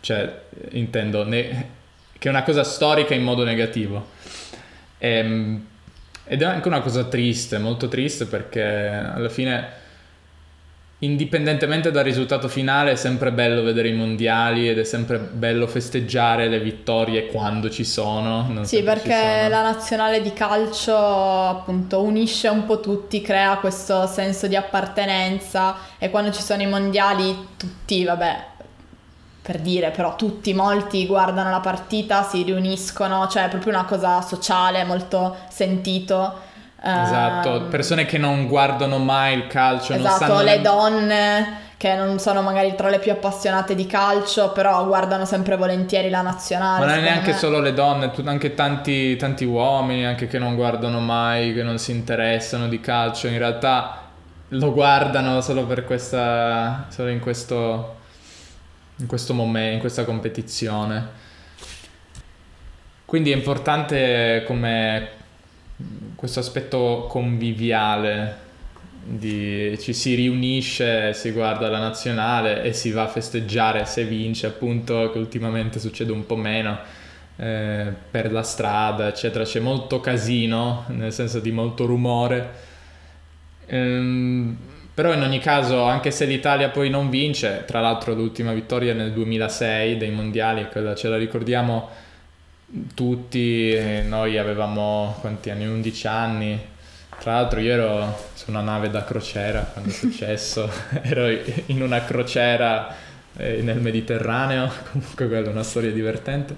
Cioè, 0.00 0.40
intendo, 0.70 1.24
ne, 1.24 1.68
che 2.18 2.28
è 2.28 2.30
una 2.30 2.42
cosa 2.42 2.64
storica 2.64 3.14
in 3.14 3.22
modo 3.22 3.44
negativo. 3.44 4.08
Ehm, 4.98 5.66
ed 6.24 6.42
è 6.42 6.44
anche 6.44 6.68
una 6.68 6.80
cosa 6.80 7.04
triste, 7.04 7.58
molto 7.58 7.88
triste, 7.88 8.26
perché 8.26 8.62
alla 8.62 9.28
fine 9.28 9.80
indipendentemente 11.02 11.90
dal 11.90 12.04
risultato 12.04 12.46
finale 12.48 12.92
è 12.92 12.96
sempre 12.96 13.32
bello 13.32 13.62
vedere 13.62 13.88
i 13.88 13.92
mondiali 13.92 14.68
ed 14.68 14.78
è 14.78 14.84
sempre 14.84 15.18
bello 15.18 15.66
festeggiare 15.66 16.48
le 16.48 16.60
vittorie 16.60 17.26
quando 17.26 17.68
ci 17.70 17.84
sono. 17.84 18.62
sì, 18.62 18.82
perché 18.82 19.10
sono. 19.10 19.48
la 19.48 19.62
nazionale 19.62 20.22
di 20.22 20.32
calcio 20.32 20.96
appunto 20.96 22.02
unisce 22.02 22.48
un 22.48 22.64
po' 22.66 22.78
tutti, 22.78 23.20
crea 23.20 23.56
questo 23.56 24.06
senso 24.06 24.46
di 24.46 24.54
appartenenza 24.54 25.76
e 25.98 26.08
quando 26.08 26.30
ci 26.30 26.42
sono 26.42 26.62
i 26.62 26.68
mondiali 26.68 27.48
tutti, 27.56 28.04
vabbè, 28.04 28.44
per 29.42 29.58
dire, 29.58 29.90
però 29.90 30.14
tutti, 30.14 30.54
molti 30.54 31.04
guardano 31.06 31.50
la 31.50 31.58
partita, 31.58 32.22
si 32.22 32.44
riuniscono, 32.44 33.26
cioè 33.26 33.46
è 33.46 33.48
proprio 33.48 33.72
una 33.72 33.84
cosa 33.84 34.20
sociale, 34.20 34.84
molto 34.84 35.36
sentito. 35.48 36.50
Esatto, 36.84 37.56
ehm, 37.56 37.68
persone 37.70 38.04
che 38.04 38.18
non 38.18 38.48
guardano 38.48 38.98
mai 38.98 39.36
il 39.36 39.46
calcio. 39.46 39.94
Esatto, 39.94 40.40
le 40.40 40.56
ne... 40.56 40.62
donne 40.62 41.60
che 41.76 41.94
non 41.94 42.18
sono 42.18 42.42
magari 42.42 42.74
tra 42.74 42.88
le 42.88 42.98
più 42.98 43.12
appassionate 43.12 43.74
di 43.76 43.86
calcio, 43.86 44.50
però 44.50 44.84
guardano 44.86 45.24
sempre 45.24 45.56
volentieri 45.56 46.10
la 46.10 46.22
nazionale. 46.22 46.84
Ma 46.84 46.92
non 46.92 47.02
è 47.02 47.08
neanche 47.08 47.32
me. 47.32 47.36
solo 47.36 47.60
le 47.60 47.72
donne, 47.72 48.12
anche 48.24 48.54
tanti, 48.54 49.16
tanti 49.16 49.44
uomini 49.44 50.04
anche 50.04 50.26
che 50.26 50.38
non 50.38 50.56
guardano 50.56 50.98
mai, 50.98 51.54
che 51.54 51.62
non 51.62 51.78
si 51.78 51.92
interessano 51.92 52.68
di 52.68 52.80
calcio, 52.80 53.28
in 53.28 53.38
realtà 53.38 53.98
lo 54.48 54.72
guardano 54.72 55.40
solo 55.40 55.64
per 55.64 55.84
questa, 55.84 56.86
solo 56.88 57.10
in 57.10 57.20
questo, 57.20 57.96
in 58.96 59.06
questo 59.06 59.34
momento, 59.34 59.74
in 59.74 59.80
questa 59.80 60.04
competizione. 60.04 61.20
Quindi 63.04 63.30
è 63.30 63.34
importante 63.34 64.44
come 64.46 65.20
questo 66.14 66.40
aspetto 66.40 67.06
conviviale 67.08 68.50
di, 69.04 69.76
ci 69.80 69.92
si 69.92 70.14
riunisce, 70.14 71.12
si 71.14 71.32
guarda 71.32 71.68
la 71.68 71.78
nazionale 71.78 72.62
e 72.62 72.72
si 72.72 72.90
va 72.90 73.02
a 73.02 73.08
festeggiare 73.08 73.84
se 73.84 74.04
vince, 74.04 74.46
appunto, 74.46 75.10
che 75.10 75.18
ultimamente 75.18 75.80
succede 75.80 76.12
un 76.12 76.24
po' 76.24 76.36
meno 76.36 76.78
eh, 77.36 77.92
per 78.10 78.30
la 78.30 78.42
strada, 78.42 79.08
eccetera. 79.08 79.44
C'è 79.44 79.60
molto 79.60 80.00
casino, 80.00 80.84
nel 80.88 81.12
senso 81.12 81.40
di 81.40 81.50
molto 81.50 81.86
rumore. 81.86 82.50
Ehm, 83.66 84.56
però 84.94 85.12
in 85.12 85.22
ogni 85.22 85.38
caso, 85.38 85.82
anche 85.84 86.10
se 86.10 86.26
l'Italia 86.26 86.68
poi 86.68 86.90
non 86.90 87.08
vince, 87.08 87.64
tra 87.66 87.80
l'altro 87.80 88.14
l'ultima 88.14 88.52
vittoria 88.52 88.92
nel 88.92 89.12
2006 89.12 89.96
dei 89.96 90.10
mondiali, 90.10 90.68
quella 90.70 90.94
ce 90.94 91.08
la 91.08 91.16
ricordiamo 91.16 91.88
tutti, 92.94 94.02
noi 94.06 94.38
avevamo 94.38 95.16
quanti 95.20 95.50
anni? 95.50 95.66
11 95.66 96.06
anni. 96.06 96.60
Tra 97.18 97.34
l'altro 97.34 97.60
io 97.60 97.72
ero 97.72 98.18
su 98.34 98.50
una 98.50 98.62
nave 98.62 98.90
da 98.90 99.04
crociera 99.04 99.60
quando 99.60 99.90
è 99.90 99.92
successo, 99.92 100.68
ero 101.02 101.28
in 101.66 101.80
una 101.82 102.02
crociera 102.04 102.92
eh, 103.36 103.62
nel 103.62 103.80
Mediterraneo, 103.80 104.70
comunque 104.90 105.28
quella 105.28 105.46
è 105.46 105.50
una 105.50 105.62
storia 105.62 105.92
divertente 105.92 106.56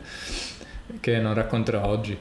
che 1.00 1.18
non 1.18 1.34
racconterò 1.34 1.86
oggi. 1.86 2.16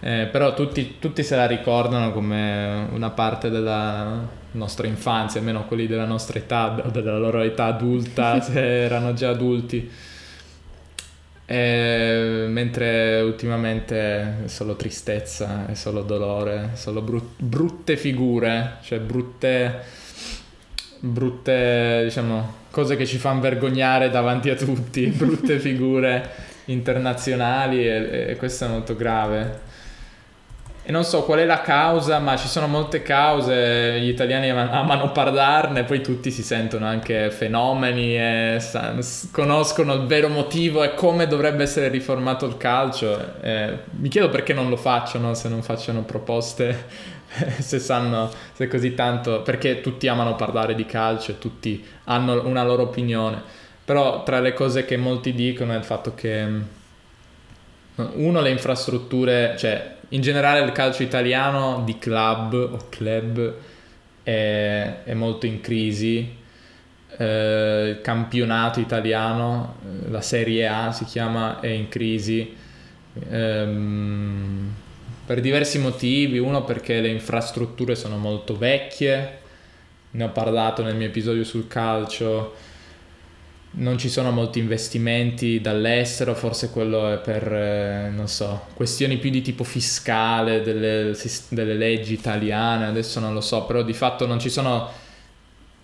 Eh, 0.00 0.28
però 0.30 0.54
tutti, 0.54 0.96
tutti, 1.00 1.24
se 1.24 1.34
la 1.34 1.46
ricordano 1.46 2.12
come 2.12 2.86
una 2.92 3.10
parte 3.10 3.50
della 3.50 4.28
nostra 4.52 4.86
infanzia, 4.86 5.40
almeno 5.40 5.66
quelli 5.66 5.88
della 5.88 6.04
nostra 6.04 6.38
età 6.38 6.80
o 6.84 6.90
della 6.90 7.18
loro 7.18 7.40
età 7.42 7.64
adulta, 7.64 8.38
se 8.40 8.84
erano 8.84 9.12
già 9.14 9.30
adulti. 9.30 9.90
E, 11.50 12.44
mentre 12.46 13.22
ultimamente 13.22 13.96
è 14.44 14.48
solo 14.48 14.76
tristezza, 14.76 15.66
è 15.66 15.72
solo 15.72 16.02
dolore, 16.02 16.72
solo 16.74 17.00
brut- 17.00 17.40
brutte 17.42 17.96
figure, 17.96 18.76
cioè 18.82 18.98
brutte, 18.98 19.80
brutte, 21.00 22.02
diciamo, 22.04 22.54
cose 22.70 22.96
che 22.96 23.06
ci 23.06 23.16
fanno 23.16 23.40
vergognare 23.40 24.10
davanti 24.10 24.50
a 24.50 24.56
tutti, 24.56 25.06
brutte 25.08 25.58
figure 25.58 26.28
internazionali 26.66 27.82
e, 27.88 28.26
e 28.28 28.36
questo 28.36 28.66
è 28.66 28.68
molto 28.68 28.94
grave. 28.94 29.60
E 30.88 30.90
non 30.90 31.04
so 31.04 31.24
qual 31.24 31.40
è 31.40 31.44
la 31.44 31.60
causa, 31.60 32.18
ma 32.18 32.34
ci 32.38 32.48
sono 32.48 32.66
molte 32.66 33.02
cause, 33.02 34.00
gli 34.00 34.08
italiani 34.08 34.48
amano 34.48 35.12
parlarne, 35.12 35.84
poi 35.84 36.00
tutti 36.00 36.30
si 36.30 36.42
sentono 36.42 36.86
anche 36.86 37.30
fenomeni 37.30 38.16
e 38.16 38.58
conoscono 39.30 39.92
il 39.92 40.06
vero 40.06 40.30
motivo 40.30 40.82
e 40.82 40.94
come 40.94 41.26
dovrebbe 41.26 41.64
essere 41.64 41.88
riformato 41.88 42.46
il 42.46 42.56
calcio. 42.56 43.38
E 43.42 43.80
mi 44.00 44.08
chiedo 44.08 44.30
perché 44.30 44.54
non 44.54 44.70
lo 44.70 44.78
facciano, 44.78 45.34
se 45.34 45.50
non 45.50 45.62
facciano 45.62 46.04
proposte, 46.04 46.86
se 47.58 47.78
sanno, 47.78 48.30
se 48.54 48.66
così 48.66 48.94
tanto, 48.94 49.42
perché 49.42 49.82
tutti 49.82 50.08
amano 50.08 50.36
parlare 50.36 50.74
di 50.74 50.86
calcio 50.86 51.32
e 51.32 51.38
tutti 51.38 51.84
hanno 52.04 52.46
una 52.46 52.64
loro 52.64 52.84
opinione. 52.84 53.42
Però 53.84 54.22
tra 54.22 54.40
le 54.40 54.54
cose 54.54 54.86
che 54.86 54.96
molti 54.96 55.34
dicono 55.34 55.74
è 55.74 55.76
il 55.76 55.84
fatto 55.84 56.14
che, 56.14 56.46
uno, 57.94 58.40
le 58.40 58.48
infrastrutture, 58.48 59.54
cioè 59.58 59.96
in 60.10 60.20
generale 60.22 60.60
il 60.60 60.72
calcio 60.72 61.02
italiano 61.02 61.82
di 61.84 61.98
club 61.98 62.54
o 62.54 62.86
club 62.88 63.54
è, 64.22 65.02
è 65.04 65.14
molto 65.14 65.46
in 65.46 65.60
crisi. 65.60 66.36
Eh, 67.16 67.88
il 67.96 68.00
campionato 68.00 68.80
italiano, 68.80 69.76
eh, 69.82 70.10
la 70.10 70.20
Serie 70.20 70.66
A 70.66 70.92
si 70.92 71.04
chiama, 71.04 71.60
è 71.60 71.68
in 71.68 71.88
crisi 71.88 72.54
ehm, 73.28 74.74
per 75.26 75.40
diversi 75.40 75.78
motivi. 75.78 76.38
Uno 76.38 76.64
perché 76.64 77.00
le 77.00 77.08
infrastrutture 77.08 77.94
sono 77.94 78.16
molto 78.16 78.56
vecchie, 78.56 79.38
ne 80.12 80.24
ho 80.24 80.30
parlato 80.30 80.82
nel 80.82 80.96
mio 80.96 81.06
episodio 81.08 81.44
sul 81.44 81.66
calcio 81.66 82.54
non 83.70 83.98
ci 83.98 84.08
sono 84.08 84.30
molti 84.30 84.58
investimenti 84.58 85.60
dall'estero, 85.60 86.34
forse 86.34 86.70
quello 86.70 87.12
è 87.12 87.18
per, 87.18 87.52
eh, 87.52 88.10
non 88.10 88.26
so, 88.26 88.66
questioni 88.74 89.18
più 89.18 89.30
di 89.30 89.42
tipo 89.42 89.62
fiscale, 89.62 90.62
delle, 90.62 91.14
delle, 91.50 91.74
leggi 91.74 92.14
italiane, 92.14 92.86
adesso 92.86 93.20
non 93.20 93.34
lo 93.34 93.40
so, 93.40 93.64
però 93.64 93.82
di 93.82 93.92
fatto 93.92 94.26
non 94.26 94.40
ci 94.40 94.48
sono 94.48 94.90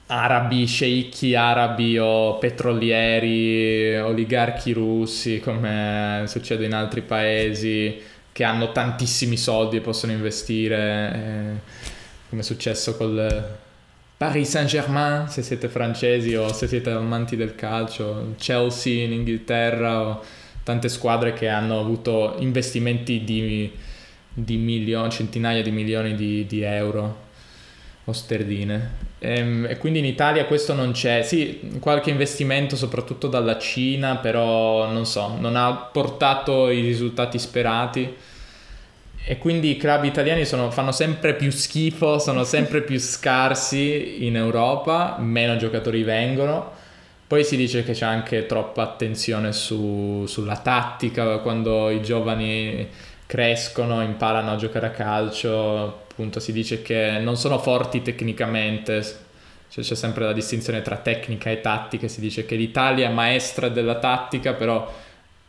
arabi, 0.06 0.66
sceicchi 0.66 1.34
arabi 1.34 1.98
o 1.98 2.38
petrolieri, 2.38 3.96
oligarchi 3.96 4.72
russi 4.72 5.40
come 5.40 6.24
succede 6.26 6.64
in 6.64 6.74
altri 6.74 7.02
paesi 7.02 8.00
che 8.32 8.44
hanno 8.44 8.72
tantissimi 8.72 9.36
soldi 9.36 9.76
e 9.76 9.80
possono 9.80 10.12
investire, 10.12 11.12
eh, 11.14 11.82
come 12.28 12.40
è 12.40 12.44
successo 12.44 12.96
col 12.96 13.62
Paris 14.16 14.49
Saint-Germain 14.49 15.28
se 15.28 15.42
siete 15.42 15.68
francesi 15.68 16.35
o 16.35 16.52
se 16.52 16.68
siete 16.68 16.90
amanti 16.90 17.37
del 17.37 17.54
calcio, 17.54 18.35
Chelsea 18.38 19.04
in 19.04 19.12
Inghilterra 19.12 20.00
o 20.00 20.23
tante 20.62 20.88
squadre 20.88 21.33
che 21.33 21.49
hanno 21.49 21.80
avuto 21.80 22.37
investimenti 22.38 23.25
di, 23.25 23.71
di 24.33 24.56
milioni, 24.56 25.11
centinaia 25.11 25.62
di 25.62 25.71
milioni 25.71 26.14
di, 26.14 26.47
di 26.47 26.62
euro 26.62 27.23
o 28.04 28.12
sterline. 28.12 29.12
E, 29.18 29.38
ehm, 29.38 29.66
e, 29.68 29.78
quindi 29.78 29.99
in 29.99 30.04
Italia 30.04 30.44
questo 30.44 30.75
non 30.75 30.92
c'è. 30.92 31.23
Sì, 31.23 31.78
qualche 31.80 32.11
investimento 32.11 32.76
soprattutto 32.76 33.28
dalla 33.28 33.59
Cina, 33.59 34.16
però 34.16 34.90
non 34.90 35.06
so, 35.06 35.37
non 35.38 35.56
ha 35.56 35.75
portato 35.75 36.71
i 36.71 36.80
risultati 36.80 37.38
sperati 37.38 38.14
e 39.26 39.38
quindi 39.38 39.70
i 39.70 39.76
club 39.78 40.04
italiani 40.04 40.44
sono, 40.44 40.70
fanno 40.70 40.92
sempre 40.92 41.34
più 41.34 41.50
schifo, 41.50 42.18
sono 42.18 42.44
sempre 42.44 42.82
più 42.82 42.98
scarsi 42.98 44.26
in 44.26 44.36
Europa, 44.36 45.16
meno 45.18 45.56
giocatori 45.56 46.02
vengono. 46.02 46.72
Poi 47.26 47.42
si 47.42 47.56
dice 47.56 47.82
che 47.84 47.92
c'è 47.92 48.04
anche 48.04 48.44
troppa 48.44 48.82
attenzione 48.82 49.52
su, 49.54 50.24
sulla 50.26 50.58
tattica, 50.58 51.38
quando 51.38 51.88
i 51.88 52.02
giovani 52.02 52.86
crescono, 53.24 54.02
imparano 54.02 54.52
a 54.52 54.56
giocare 54.56 54.86
a 54.88 54.90
calcio, 54.90 56.02
appunto 56.10 56.38
si 56.38 56.52
dice 56.52 56.82
che 56.82 57.18
non 57.18 57.38
sono 57.38 57.58
forti 57.58 58.02
tecnicamente, 58.02 59.02
cioè, 59.70 59.82
c'è 59.82 59.94
sempre 59.94 60.24
la 60.26 60.34
distinzione 60.34 60.82
tra 60.82 60.96
tecnica 60.96 61.50
e 61.50 61.62
tattica, 61.62 62.08
si 62.08 62.20
dice 62.20 62.44
che 62.44 62.56
l'Italia 62.56 63.08
è 63.08 63.12
maestra 63.12 63.70
della 63.70 63.98
tattica, 63.98 64.52
però 64.52 64.86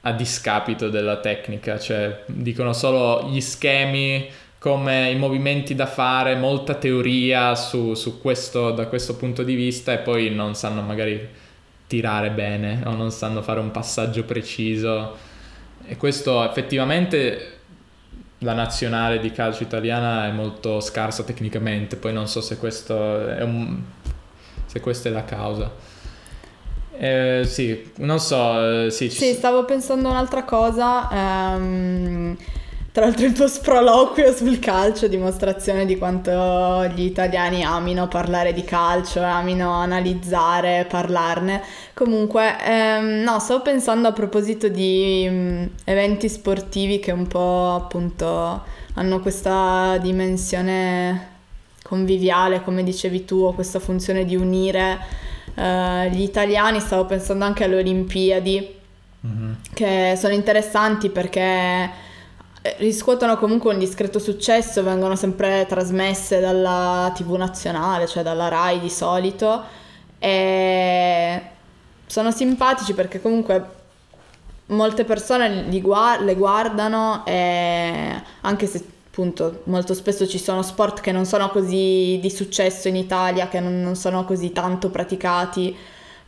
a 0.08 0.12
discapito 0.12 0.90
della 0.90 1.18
tecnica, 1.18 1.80
cioè 1.80 2.24
dicono 2.28 2.74
solo 2.74 3.28
gli 3.30 3.42
schemi 3.42 4.30
come 4.60 5.10
i 5.10 5.16
movimenti 5.16 5.74
da 5.74 5.88
fare, 5.88 6.36
molta 6.36 6.76
teoria 6.76 7.56
su, 7.56 7.96
su 7.96 8.22
questo, 8.22 8.72
da 8.72 8.86
questo 8.88 9.16
punto 9.16 9.42
di 9.44 9.56
vista 9.56 9.94
e 9.94 10.00
poi 10.00 10.30
non 10.30 10.54
sanno 10.56 10.82
magari 10.82 11.28
tirare 11.88 12.30
bene 12.32 12.82
o 12.86 12.96
non 12.96 13.12
sanno 13.12 13.42
fare 13.42 13.60
un 13.60 13.72
passaggio 13.72 14.24
preciso. 14.24 15.18
E 15.88 15.98
questo 15.98 16.48
effettivamente 16.48 17.54
la 18.40 18.54
nazionale 18.54 19.20
di 19.20 19.32
calcio 19.32 19.64
italiana 19.64 20.28
è 20.28 20.32
molto 20.32 20.80
scarsa 20.82 21.24
tecnicamente, 21.24 21.96
poi 21.96 22.14
non 22.14 22.28
so 22.28 22.42
se 22.42 22.58
questo 22.58 22.96
un, 22.96 23.82
se 24.68 24.80
questa 24.80 25.10
è 25.10 25.12
la 25.12 25.26
causa. 25.26 25.72
Eh, 26.98 27.44
sì, 27.46 27.92
non 27.98 28.20
so. 28.20 28.86
Eh, 28.86 28.92
sì, 28.92 29.10
sì, 29.10 29.34
stavo 29.34 29.66
pensando 29.66 30.10
un'altra 30.10 30.44
cosa. 30.44 31.08
Um, 31.12 32.38
tra 32.96 33.04
l'altro 33.04 33.26
il 33.26 33.34
tuo 33.34 33.50
sproloquio 33.50 34.32
sul 34.32 34.58
calcio, 34.60 35.10
dimostrazione 35.10 35.86
di 35.86 35.98
quanto 35.98 36.86
gli 36.96 37.02
italiani 37.02 37.62
amino 37.62 38.08
parlare 38.08 38.54
di 38.54 38.64
calcio, 38.64 39.22
amino 39.22 39.74
analizzare, 39.74 40.86
parlarne. 40.90 41.62
Comunque, 41.94 42.56
ehm, 42.64 43.22
no, 43.22 43.38
stavo 43.40 43.62
pensando 43.62 44.08
a 44.08 44.14
proposito 44.14 44.70
di 44.70 45.28
um, 45.30 45.70
eventi 45.84 46.30
sportivi 46.30 47.00
che 47.00 47.12
un 47.12 47.28
po' 47.28 47.74
appunto 47.76 48.64
hanno 48.94 49.20
questa 49.20 49.98
dimensione 50.02 51.34
conviviale, 51.84 52.64
come 52.64 52.82
dicevi 52.82 53.26
tu, 53.26 53.42
o 53.44 53.52
questa 53.52 53.80
funzione 53.80 54.24
di 54.24 54.38
unire 54.38 55.00
uh, 55.56 56.10
gli 56.10 56.22
italiani. 56.22 56.80
Stavo 56.80 57.06
pensando 57.06 57.46
anche 57.46 57.64
alle 57.64 57.78
Olimpiadi, 57.78 58.76
mm-hmm. 59.26 59.54
che 59.74 60.16
sono 60.18 60.34
interessanti 60.34 61.10
perché 61.10 61.42
eh, 62.62 62.76
riscuotono 62.80 63.38
comunque 63.38 63.74
un 63.74 63.80
discreto 63.80 64.20
successo, 64.20 64.84
vengono 64.84 65.16
sempre 65.16 65.66
trasmesse 65.68 66.40
dalla 66.40 67.12
TV 67.16 67.36
nazionale, 67.36 68.08
cioè 68.08 68.24
dalla 68.24 68.48
RAI 68.48 68.80
di 68.80 68.90
solito, 68.90 69.64
e 70.20 71.42
sono 72.06 72.32
simpatici 72.32 72.94
perché 72.94 73.22
comunque 73.22 73.74
molte 74.68 75.04
persone 75.04 75.68
guard- 75.80 76.24
le 76.24 76.36
guardano 76.36 77.24
e 77.26 78.22
anche 78.42 78.66
se 78.66 78.94
appunto 79.16 79.62
molto 79.66 79.94
spesso 79.94 80.28
ci 80.28 80.38
sono 80.38 80.62
sport 80.62 81.00
che 81.00 81.14
non 81.14 81.26
sono 81.26 81.48
così 81.50 82.20
di 82.22 82.30
successo 82.30 82.90
in 82.90 82.98
Italia, 82.98 83.48
che 83.48 83.62
non, 83.62 83.82
non 83.82 83.96
sono 83.96 84.26
così 84.26 84.52
tanto 84.52 84.90
praticati, 84.90 85.74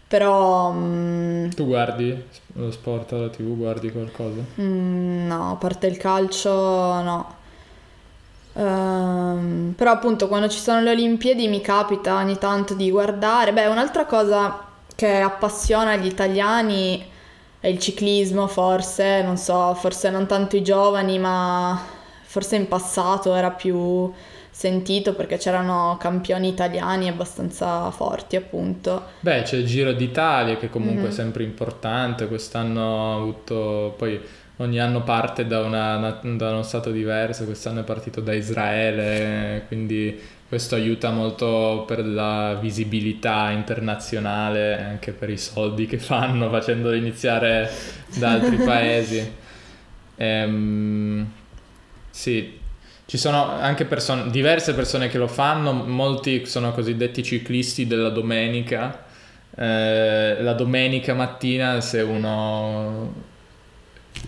però... 0.08 0.72
Mm, 0.72 1.50
tu 1.50 1.66
guardi 1.66 2.24
lo 2.54 2.72
sport 2.72 3.12
alla 3.12 3.28
tv, 3.28 3.58
guardi 3.58 3.92
qualcosa? 3.92 4.40
Mm, 4.62 5.28
no, 5.28 5.52
a 5.52 5.56
parte 5.56 5.88
il 5.88 5.98
calcio 5.98 6.50
no. 6.50 7.36
Um, 8.54 9.74
però 9.76 9.92
appunto 9.92 10.28
quando 10.30 10.48
ci 10.48 10.58
sono 10.58 10.82
le 10.82 10.92
Olimpiadi 10.92 11.48
mi 11.48 11.62
capita 11.62 12.16
ogni 12.16 12.38
tanto 12.38 12.74
di 12.74 12.90
guardare. 12.90 13.52
Beh, 13.52 13.66
un'altra 13.66 14.06
cosa 14.06 14.66
che 14.96 15.18
appassiona 15.20 15.98
gli 15.98 16.08
italiani 16.08 17.06
è 17.60 17.68
il 17.68 17.80
ciclismo, 17.80 18.48
forse, 18.48 19.22
non 19.24 19.36
so, 19.36 19.74
forse 19.74 20.10
non 20.10 20.26
tanto 20.26 20.56
i 20.56 20.64
giovani, 20.64 21.20
ma 21.20 21.96
forse 22.28 22.58
in 22.58 22.68
passato 22.68 23.34
era 23.34 23.52
più 23.52 24.12
sentito 24.52 25.14
perché 25.14 25.38
c'erano 25.38 25.98
campioni 26.00 26.50
italiani 26.50 27.08
abbastanza 27.08 27.90
forti 27.92 28.36
appunto. 28.36 29.04
Beh 29.22 29.44
c'è 29.44 29.58
il 29.58 29.66
Giro 29.66 29.94
d'Italia 29.94 30.58
che 30.58 30.70
comunque 30.70 31.02
mm-hmm. 31.04 31.12
è 31.12 31.14
sempre 31.14 31.44
importante, 31.44 32.28
quest'anno 32.28 33.12
ha 33.12 33.16
avuto 33.16 33.94
poi 33.98 34.20
ogni 34.58 34.80
anno 34.80 35.04
parte 35.04 35.46
da, 35.46 35.62
una, 35.62 36.20
da, 36.22 36.50
uno 36.50 36.64
stato 36.64 36.92
diverso, 36.92 37.46
quest'anno 37.46 37.82
è 37.82 37.84
partito 37.84 38.20
da 38.20 38.34
Israele, 38.34 39.64
quindi 39.68 40.20
questo 40.48 40.76
aiuta 40.76 41.12
molto 41.12 41.84
per 41.86 42.06
la 42.06 42.58
visibilità 42.60 43.52
internazionale, 43.52 44.82
anche 44.82 45.12
per 45.12 45.30
i 45.30 45.38
soldi 45.38 45.86
che 45.86 46.00
fanno 46.00 46.50
facendolo 46.50 46.96
iniziare 46.96 47.70
da 48.18 48.32
altri 48.32 48.56
paesi. 48.64 49.34
Ehm, 50.16 51.32
sì, 52.18 52.60
ci 53.06 53.16
sono 53.16 53.52
anche 53.52 53.86
persone, 53.86 54.32
diverse 54.32 54.74
persone 54.74 55.08
che 55.08 55.20
lo 55.20 55.28
fanno, 55.28 55.72
molti 55.72 56.48
sono 56.48 56.72
cosiddetti 56.72 57.22
ciclisti 57.22 57.86
della 57.86 58.10
domenica. 58.10 59.06
Eh, 59.56 60.42
la 60.42 60.54
domenica 60.54 61.14
mattina 61.14 61.80
se 61.80 62.02
uno 62.02 63.14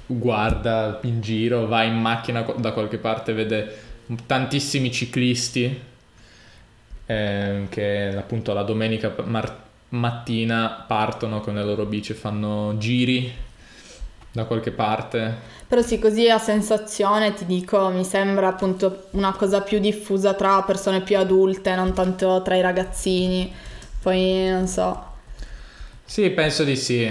guarda 0.06 1.00
in 1.02 1.20
giro, 1.20 1.66
va 1.66 1.82
in 1.82 2.00
macchina 2.00 2.44
da 2.58 2.72
qualche 2.74 3.00
parte, 3.00 3.34
vede 3.34 3.76
tantissimi 4.28 4.92
ciclisti 4.92 5.82
eh, 7.08 7.66
che 7.70 8.16
appunto 8.16 8.54
la 8.54 8.64
domenica 8.64 9.16
mar- 9.24 9.64
mattina 9.90 10.86
partono 10.88 11.42
con 11.42 11.56
le 11.56 11.64
loro 11.64 11.86
bici 11.86 12.12
e 12.12 12.16
fanno 12.16 12.76
giri 12.78 13.48
da 14.32 14.46
qualche 14.46 14.72
parte. 14.72 15.58
Però 15.68 15.82
sì, 15.82 16.00
così 16.00 16.30
a 16.30 16.38
sensazione 16.38 17.34
ti 17.34 17.46
dico, 17.46 17.90
mi 17.90 18.04
sembra 18.04 18.48
appunto 18.48 19.08
una 19.12 19.34
cosa 19.34 19.62
più 19.62 19.80
diffusa 19.80 20.34
tra 20.34 20.64
persone 20.64 21.02
più 21.02 21.18
adulte, 21.18 21.76
non 21.76 21.94
tanto 21.94 22.42
tra 22.42 22.56
i 22.56 22.62
ragazzini. 22.62 23.54
Poi 24.02 24.50
non 24.50 24.68
so. 24.68 25.06
Sì, 26.06 26.30
penso 26.32 26.64
di 26.64 26.76
sì. 26.76 27.04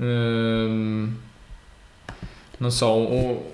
Ehm, 0.00 1.20
non 2.56 2.70
so, 2.70 3.50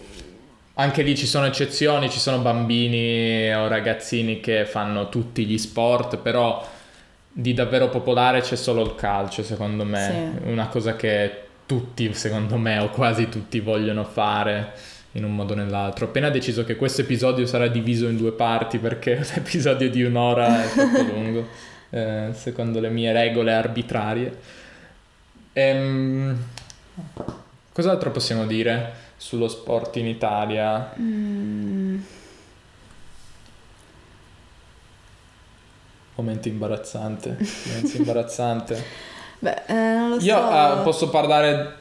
anche 0.75 1.03
lì 1.03 1.17
ci 1.17 1.27
sono 1.27 1.47
eccezioni, 1.47 2.09
ci 2.09 2.19
sono 2.19 2.39
bambini 2.39 3.53
o 3.53 3.69
ragazzini 3.69 4.41
che 4.41 4.65
fanno 4.65 5.09
tutti 5.09 5.45
gli 5.45 5.59
sport, 5.59 6.19
però 6.19 6.67
di 7.31 7.53
davvero 7.53 7.89
popolare 7.89 8.41
c'è 8.41 8.57
solo 8.57 8.83
il 8.83 8.95
calcio, 8.95 9.43
secondo 9.43 9.85
me. 9.85 10.41
Sì. 10.43 10.51
Una 10.51 10.69
cosa 10.69 10.97
che 10.97 11.48
tutti, 11.69 12.15
secondo 12.15 12.57
me, 12.57 12.79
o 12.79 12.89
quasi 12.89 13.29
tutti 13.29 13.61
vogliono 13.61 14.03
fare 14.03 14.73
in 15.13 15.25
un 15.25 15.35
modo 15.35 15.53
o 15.53 15.57
nell'altro. 15.57 16.07
Ho 16.07 16.09
appena 16.09 16.31
deciso 16.31 16.65
che 16.65 16.77
questo 16.77 17.03
episodio 17.03 17.45
sarà 17.45 17.69
diviso 17.69 18.09
in 18.09 18.17
due 18.17 18.33
parti 18.33 18.79
perché 18.79 19.17
l'episodio 19.35 19.91
di 19.91 20.03
un'ora 20.03 20.65
è 20.65 20.69
troppo 20.71 21.03
lungo, 21.13 21.47
eh, 21.91 22.31
secondo 22.33 22.81
le 22.81 22.89
mie 22.89 23.13
regole 23.13 23.53
arbitrarie. 23.53 24.39
Ehm, 25.53 26.43
cos'altro 27.71 28.11
possiamo 28.13 28.47
dire 28.47 28.93
sullo 29.19 29.49
sport 29.49 29.97
in 29.97 30.07
Italia? 30.07 30.95
Mm. 30.99 31.99
Momento 36.15 36.49
imbarazzante, 36.49 37.37
silenzio 37.45 37.99
imbarazzante. 37.99 39.17
Beh, 39.41 39.63
eh, 39.67 39.75
non 39.75 40.09
lo 40.11 40.21
so. 40.21 40.27
Io 40.27 40.39
uh, 40.39 40.83
posso 40.83 41.11
parlare 41.11 41.75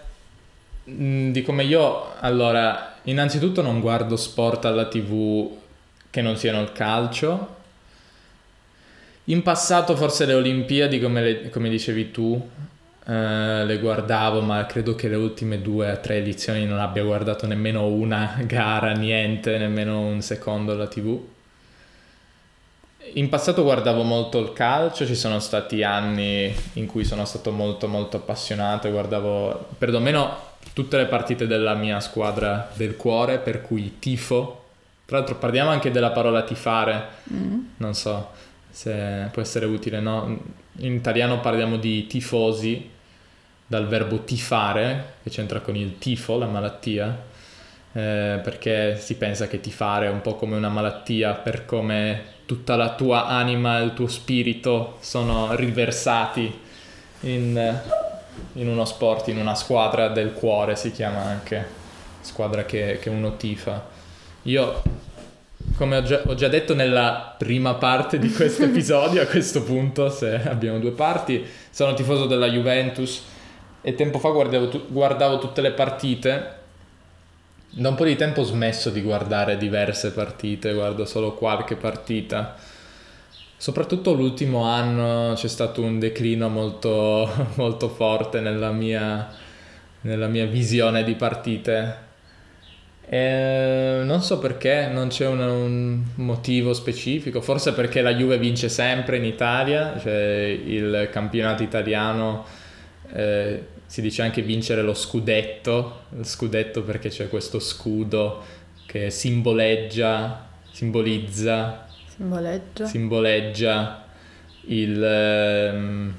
mh, 0.84 1.04
mm, 1.04 1.32
di 1.32 1.42
come 1.42 1.64
io... 1.64 2.14
Allora, 2.20 2.96
innanzitutto 3.04 3.62
non 3.62 3.80
guardo 3.80 4.16
sport 4.16 4.66
alla 4.66 4.88
tv 4.88 5.50
che 6.10 6.22
non 6.22 6.38
siano 6.38 6.62
il 6.62 6.72
calcio. 6.72 7.56
In 9.26 9.44
passato 9.44 9.96
forse 9.96 10.26
le 10.26 10.34
Olimpiadi, 10.34 11.00
come, 11.00 11.22
le, 11.22 11.50
come 11.50 11.70
dicevi 11.70 12.12
tu, 12.12 12.50
eh, 13.06 13.66
le 13.66 13.80
guardavo, 13.80 14.42
ma 14.42 14.66
credo 14.66 14.96
che 14.96 15.08
le 15.08 15.16
ultime 15.16 15.62
due 15.62 15.92
o 15.92 16.00
tre 16.00 16.18
edizioni 16.18 16.66
non 16.66 16.80
abbia 16.80 17.04
guardato 17.04 17.46
nemmeno 17.46 17.86
una 17.88 18.38
gara, 18.48 18.92
niente, 18.94 19.58
nemmeno 19.58 20.00
un 20.00 20.22
secondo 20.22 20.72
alla 20.74 20.88
tv. 20.88 21.36
In 23.14 23.30
passato 23.30 23.64
guardavo 23.64 24.04
molto 24.04 24.40
il 24.40 24.54
calcio, 24.54 25.06
ci 25.06 25.16
sono 25.16 25.40
stati 25.40 25.84
anni 25.84 26.54
in 26.74 26.86
cui 26.86 27.04
sono 27.04 27.26
stato 27.26 27.52
molto 27.52 27.88
molto 27.88 28.18
appassionato 28.18 28.88
e 28.88 28.92
guardavo 28.92 29.70
perlomeno 29.78 30.46
tutte 30.74 30.98
le 30.98 31.06
partite 31.06 31.48
della 31.48 31.74
mia 31.74 32.00
squadra 32.00 32.70
del 32.76 32.96
cuore, 32.96 33.40
per 33.40 33.62
cui 33.62 33.98
tifo. 34.00 34.66
Tra 35.06 35.18
l'altro 35.18 35.36
parliamo 35.36 35.70
anche 35.70 35.90
della 35.90 36.12
parola 36.12 36.44
tifare, 36.44 37.08
mm. 37.34 37.60
non 37.78 37.94
so 37.94 38.30
se 38.70 39.30
può 39.32 39.42
essere 39.42 39.66
utile, 39.66 40.00
no? 40.00 40.40
In 40.80 40.94
italiano 40.94 41.40
parliamo 41.40 41.78
di 41.78 42.06
tifosi, 42.06 42.90
dal 43.66 43.88
verbo 43.88 44.24
tifare, 44.24 45.16
che 45.24 45.30
c'entra 45.30 45.62
con 45.62 45.76
il 45.76 45.98
tifo, 45.98 46.38
la 46.38 46.46
malattia, 46.46 47.26
eh, 47.98 48.40
perché 48.44 48.96
si 49.00 49.16
pensa 49.16 49.48
che 49.48 49.60
tifare 49.60 50.06
è 50.06 50.10
un 50.10 50.22
po' 50.22 50.36
come 50.36 50.56
una 50.56 50.70
malattia 50.70 51.34
per 51.34 51.66
come 51.66 52.36
tutta 52.46 52.76
la 52.76 52.94
tua 52.94 53.26
anima 53.26 53.80
e 53.80 53.86
il 53.86 53.94
tuo 53.96 54.06
spirito 54.08 54.98
sono 55.00 55.56
riversati 55.56 56.60
in, 57.22 57.80
in, 58.54 58.68
uno 58.68 58.86
sport, 58.86 59.30
in 59.30 59.40
una 59.40 59.56
squadra 59.56 60.10
del 60.10 60.34
cuore 60.34 60.76
si 60.76 60.92
chiama 60.92 61.24
anche, 61.24 61.66
squadra 62.22 62.66
che, 62.66 63.00
che 63.02 63.10
uno 63.10 63.36
tifa. 63.36 63.84
Io 64.44 64.84
come 65.76 65.98
ho 65.98 66.04
già, 66.04 66.22
ho 66.24 66.36
già, 66.36 66.50
detto 66.50 66.76
nella 66.76 67.34
prima 67.36 67.74
parte 67.74 68.20
di 68.20 68.32
questo 68.32 68.62
episodio, 68.66 69.24
a 69.24 69.26
questo 69.26 69.64
punto, 69.64 70.12
se 70.12 70.40
abbiamo 70.44 70.78
due 70.78 70.92
parti, 70.92 71.44
sono 71.72 71.96
tifoso 71.96 72.28
della 72.28 72.48
Juventus 72.48 73.24
e 73.82 73.96
tempo 73.96 74.20
fa 74.20 74.30
guardavo, 74.30 74.86
guardavo 74.88 75.40
tutte 75.40 75.62
le 75.62 75.72
partite. 75.72 76.66
Da 77.70 77.90
un 77.90 77.96
po' 77.96 78.06
di 78.06 78.16
tempo 78.16 78.42
ho 78.42 78.44
smesso 78.44 78.90
di 78.90 79.02
guardare 79.02 79.58
diverse 79.58 80.12
partite, 80.12 80.74
guardo 80.74 81.06
solo 81.06 81.34
qualche 81.34 81.76
partita. 81.76 82.56
Soprattutto 83.56 84.14
l'ultimo 84.14 84.64
anno 84.64 85.34
c'è 85.36 85.48
stato 85.48 85.82
un 85.82 86.00
declino 86.00 86.50
molto, 86.50 87.30
molto 87.56 87.90
forte 87.90 88.40
nella 88.40 88.72
mia, 88.72 89.30
nella 90.02 90.28
mia 90.28 90.46
visione 90.46 91.04
di 91.04 91.16
partite 91.16 92.06
eh, 93.10 94.02
non 94.04 94.22
so 94.22 94.38
perché, 94.38 94.88
non 94.92 95.08
c'è 95.08 95.26
un, 95.28 95.40
un, 95.40 96.04
motivo 96.16 96.74
specifico, 96.74 97.40
forse 97.40 97.72
perché 97.72 98.02
la 98.02 98.14
Juve 98.14 98.38
vince 98.38 98.68
sempre 98.68 99.16
in 99.16 99.24
Italia, 99.24 99.98
cioè 99.98 100.60
il 100.66 101.08
campionato 101.10 101.64
italiano 101.64 102.46
eh, 103.14 103.66
si 103.88 104.02
dice 104.02 104.22
anche 104.22 104.42
vincere 104.42 104.82
lo 104.84 104.94
scudetto, 104.94 106.04
il 106.18 106.26
scudetto 106.26 106.84
perché 106.84 107.10
c'è 107.10 107.30
questo 107.30 107.60
scudo 107.60 108.44
che 108.86 109.10
simboleggia, 109.10 110.50
simbolizza, 110.72 111.88
simboleggia, 112.08 112.86
simboleggia 112.86 114.06
il, 114.68 115.04
ehm, 115.04 116.14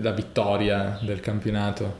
la 0.00 0.12
vittoria 0.12 0.98
del 1.02 1.20
campionato. 1.20 1.96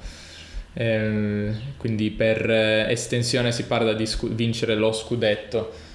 Eh, 0.72 1.53
quindi 1.77 2.11
per 2.11 2.48
eh, 2.48 2.90
estensione 2.90 3.53
si 3.53 3.64
parla 3.64 3.92
di 3.94 4.07
scu- 4.07 4.33
vincere 4.33 4.74
lo 4.74 4.92
scudetto. 4.92 5.87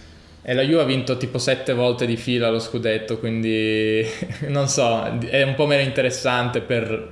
E 0.46 0.54
la 0.54 0.62
Juve 0.62 0.82
ha 0.82 0.86
vinto 0.86 1.16
tipo 1.16 1.38
sette 1.38 1.72
volte 1.74 2.06
di 2.06 2.18
fila 2.18 2.50
lo 2.50 2.60
scudetto, 2.60 3.18
quindi 3.18 4.06
non 4.50 4.68
so, 4.68 5.18
è 5.20 5.42
un 5.42 5.56
po' 5.56 5.66
meno 5.66 5.82
interessante 5.82 6.60
per, 6.60 7.12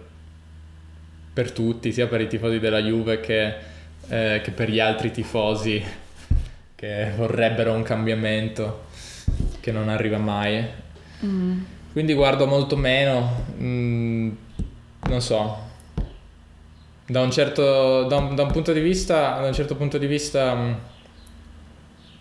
per 1.32 1.52
tutti, 1.52 1.94
sia 1.94 2.08
per 2.08 2.20
i 2.20 2.28
tifosi 2.28 2.60
della 2.60 2.82
Juve 2.82 3.22
che, 3.22 3.56
eh, 4.10 4.42
che 4.44 4.52
per 4.52 4.70
gli 4.70 4.82
altri 4.82 5.12
tifosi 5.12 5.82
che 6.76 7.12
vorrebbero 7.16 7.72
un 7.72 7.84
cambiamento 7.84 8.86
che 9.62 9.72
non 9.72 9.88
arriva 9.88 10.18
mai. 10.18 10.66
Mm. 11.24 11.62
Quindi 11.94 12.14
guardo 12.14 12.46
molto 12.48 12.76
meno, 12.76 13.46
mm, 13.58 14.32
non 15.08 15.22
so, 15.22 15.58
da 17.06 17.22
un 17.22 17.32
certo, 17.32 18.04
da 18.04 18.18
un, 18.18 18.36
da 18.36 18.44
un 18.44 18.52
punto 18.52 18.74
di 18.74 18.82
vista, 18.82 19.40
da 19.40 19.48
un 19.48 19.54
certo 19.54 19.76
punto 19.76 19.98
di 19.98 20.08
vista, 20.08 20.54
mm, 20.54 20.74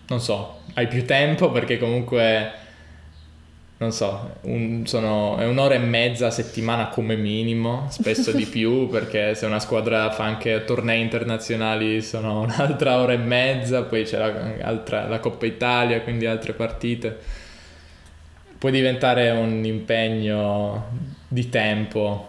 non 0.08 0.20
so, 0.20 0.59
hai 0.74 0.86
più 0.86 1.04
tempo 1.04 1.50
perché 1.50 1.78
comunque, 1.78 2.52
non 3.78 3.92
so, 3.92 4.36
un, 4.42 4.86
sono, 4.86 5.36
è 5.38 5.46
un'ora 5.46 5.74
e 5.74 5.78
mezza 5.78 6.28
a 6.28 6.30
settimana 6.30 6.88
come 6.88 7.16
minimo, 7.16 7.86
spesso 7.90 8.32
di 8.32 8.44
più 8.50 8.88
perché 8.88 9.34
se 9.34 9.46
una 9.46 9.60
squadra 9.60 10.10
fa 10.10 10.24
anche 10.24 10.64
tornei 10.64 11.00
internazionali 11.00 12.02
sono 12.02 12.40
un'altra 12.42 12.98
ora 12.98 13.12
e 13.12 13.18
mezza, 13.18 13.82
poi 13.82 14.04
c'è 14.04 14.18
la, 14.18 14.66
altra, 14.66 15.08
la 15.08 15.18
Coppa 15.18 15.46
Italia, 15.46 16.00
quindi 16.02 16.26
altre 16.26 16.52
partite. 16.52 17.18
Può 18.58 18.68
diventare 18.68 19.30
un 19.30 19.64
impegno 19.64 20.88
di 21.26 21.48
tempo. 21.48 22.26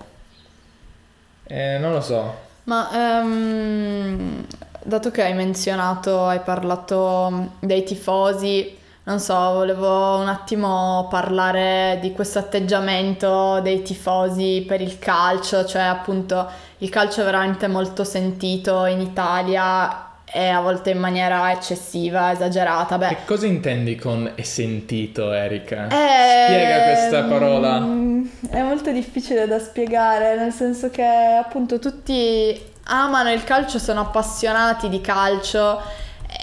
Eh, 1.43 1.77
non 1.77 1.91
lo 1.91 1.99
so. 1.99 2.49
Ma 2.63 3.21
um, 3.21 4.45
dato 4.83 5.11
che 5.11 5.23
hai 5.23 5.33
menzionato, 5.33 6.25
hai 6.25 6.39
parlato 6.39 7.53
dei 7.59 7.83
tifosi, 7.83 8.77
non 9.03 9.19
so, 9.19 9.33
volevo 9.33 10.17
un 10.17 10.27
attimo 10.27 11.07
parlare 11.09 11.97
di 12.01 12.11
questo 12.11 12.39
atteggiamento 12.39 13.59
dei 13.61 13.81
tifosi 13.81 14.63
per 14.67 14.81
il 14.81 14.99
calcio, 14.99 15.65
cioè 15.65 15.81
appunto 15.81 16.47
il 16.79 16.89
calcio 16.89 17.21
è 17.21 17.25
veramente 17.25 17.67
molto 17.67 18.03
sentito 18.03 18.85
in 18.85 19.01
Italia 19.01 20.09
e 20.33 20.47
a 20.47 20.61
volte 20.61 20.91
in 20.91 20.99
maniera 20.99 21.51
eccessiva, 21.51 22.31
esagerata. 22.31 22.97
Beh, 22.97 23.07
che 23.09 23.25
cosa 23.25 23.47
intendi 23.47 23.95
con 23.95 24.31
è 24.33 24.43
sentito, 24.43 25.33
Erika? 25.33 25.87
Eh, 25.87 26.45
Spiega 26.45 26.83
questa 26.83 27.23
parola. 27.23 27.79
Mm, 27.79 28.25
è 28.49 28.61
molto 28.61 28.91
difficile 28.91 29.45
da 29.47 29.59
spiegare, 29.59 30.37
nel 30.37 30.53
senso 30.53 30.89
che 30.89 31.03
appunto 31.03 31.79
tutti 31.79 32.69
amano 32.83 33.31
il 33.31 33.43
calcio, 33.43 33.79
sono 33.79 34.01
appassionati 34.01 34.89
di 34.89 35.01
calcio 35.01 35.81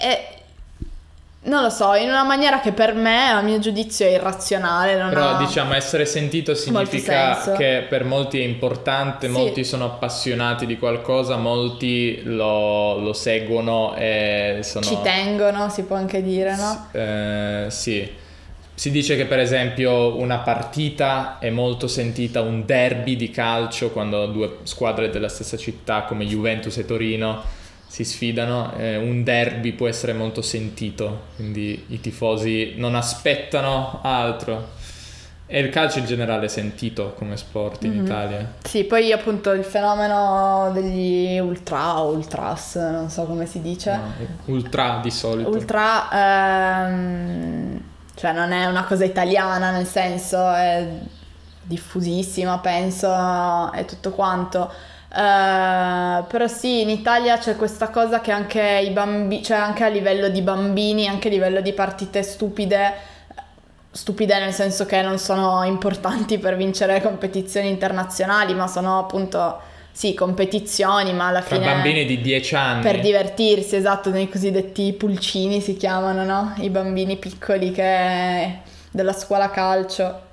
e 0.01 0.33
non 1.41 1.63
lo 1.63 1.69
so, 1.69 1.93
in 1.93 2.09
una 2.09 2.23
maniera 2.23 2.59
che 2.59 2.73
per 2.73 2.93
me, 2.93 3.29
a 3.29 3.41
mio 3.41 3.59
giudizio, 3.59 4.05
è 4.05 4.09
irrazionale. 4.09 4.95
Però 4.95 5.37
diciamo 5.37 5.73
essere 5.73 6.05
sentito 6.05 6.53
significa 6.53 7.53
che 7.55 7.85
per 7.87 8.03
molti 8.03 8.39
è 8.39 8.43
importante, 8.43 9.27
sì. 9.27 9.31
molti 9.31 9.63
sono 9.63 9.85
appassionati 9.85 10.65
di 10.65 10.77
qualcosa, 10.77 11.37
molti 11.37 12.21
lo, 12.23 12.99
lo 12.99 13.13
seguono 13.13 13.95
e 13.95 14.59
sono... 14.63 14.85
Ci 14.85 14.99
tengono, 15.01 15.69
si 15.69 15.83
può 15.83 15.95
anche 15.95 16.21
dire, 16.21 16.55
no? 16.57 16.87
S- 16.91 16.95
eh, 16.95 17.65
sì. 17.69 18.27
Si 18.79 18.91
dice 18.91 19.17
che 19.17 19.25
per 19.25 19.39
esempio 19.39 20.15
una 20.15 20.37
partita 20.37 21.37
è 21.39 21.49
molto 21.49 21.89
sentita, 21.89 22.39
un 22.39 22.65
derby 22.65 23.17
di 23.17 23.29
calcio, 23.29 23.89
quando 23.89 24.25
due 24.27 24.59
squadre 24.63 25.09
della 25.09 25.27
stessa 25.27 25.57
città 25.57 26.03
come 26.03 26.25
Juventus 26.25 26.77
e 26.77 26.85
Torino 26.85 27.43
si 27.85 28.05
sfidano, 28.05 28.73
eh, 28.77 28.95
un 28.95 29.25
derby 29.25 29.73
può 29.73 29.89
essere 29.89 30.13
molto 30.13 30.41
sentito, 30.41 31.23
quindi 31.35 31.87
i 31.89 31.99
tifosi 31.99 32.75
non 32.77 32.95
aspettano 32.95 33.99
altro. 34.01 34.69
E 35.45 35.59
il 35.59 35.69
calcio 35.71 35.99
in 35.99 36.05
generale 36.05 36.45
è 36.45 36.47
sentito 36.47 37.15
come 37.17 37.35
sport 37.35 37.83
in 37.83 37.91
mm-hmm. 37.91 38.05
Italia. 38.05 38.53
Sì, 38.63 38.85
poi 38.85 39.11
appunto 39.11 39.51
il 39.51 39.65
fenomeno 39.65 40.71
degli 40.73 41.37
ultra 41.37 41.99
o 41.99 42.13
ultras, 42.13 42.75
non 42.75 43.09
so 43.09 43.25
come 43.25 43.45
si 43.45 43.61
dice. 43.61 43.91
No, 43.91 44.13
ultra 44.45 45.01
di 45.03 45.11
solito. 45.11 45.49
Ultra, 45.49 46.87
ehm, 46.87 47.88
cioè 48.19 48.33
non 48.33 48.51
è 48.51 48.65
una 48.65 48.83
cosa 48.83 49.05
italiana, 49.05 49.71
nel 49.71 49.85
senso 49.85 50.51
è 50.53 50.85
diffusissima, 51.63 52.59
penso, 52.59 53.71
è 53.71 53.85
tutto 53.85 54.11
quanto. 54.11 54.69
Uh, 55.09 56.27
però 56.27 56.45
sì, 56.47 56.81
in 56.81 56.89
Italia 56.89 57.37
c'è 57.37 57.55
questa 57.55 57.87
cosa 57.87 58.19
che 58.19 58.31
anche 58.31 58.61
i 58.61 58.89
bambini, 58.89 59.41
cioè 59.41 59.57
anche 59.57 59.85
a 59.85 59.87
livello 59.87 60.27
di 60.27 60.41
bambini, 60.41 61.07
anche 61.07 61.29
a 61.29 61.31
livello 61.31 61.61
di 61.61 61.71
partite 61.71 62.21
stupide, 62.21 62.93
stupide 63.89 64.37
nel 64.37 64.53
senso 64.53 64.85
che 64.85 65.01
non 65.01 65.17
sono 65.17 65.63
importanti 65.63 66.39
per 66.39 66.57
vincere 66.57 67.01
competizioni 67.01 67.69
internazionali, 67.69 68.53
ma 68.53 68.67
sono 68.67 68.99
appunto 68.99 69.61
sì, 69.91 70.13
competizioni, 70.13 71.13
ma 71.13 71.27
alla 71.27 71.41
Tra 71.41 71.55
fine... 71.55 71.65
bambini 71.65 72.05
di 72.05 72.21
10 72.21 72.55
anni. 72.55 72.81
Per 72.81 72.99
divertirsi, 72.99 73.75
esatto, 73.75 74.09
nei 74.09 74.29
cosiddetti 74.29 74.93
pulcini 74.93 75.61
si 75.61 75.75
chiamano, 75.75 76.23
no? 76.23 76.53
I 76.57 76.69
bambini 76.69 77.17
piccoli 77.17 77.71
che... 77.71 78.59
della 78.91 79.13
scuola 79.13 79.49
calcio. 79.49 80.27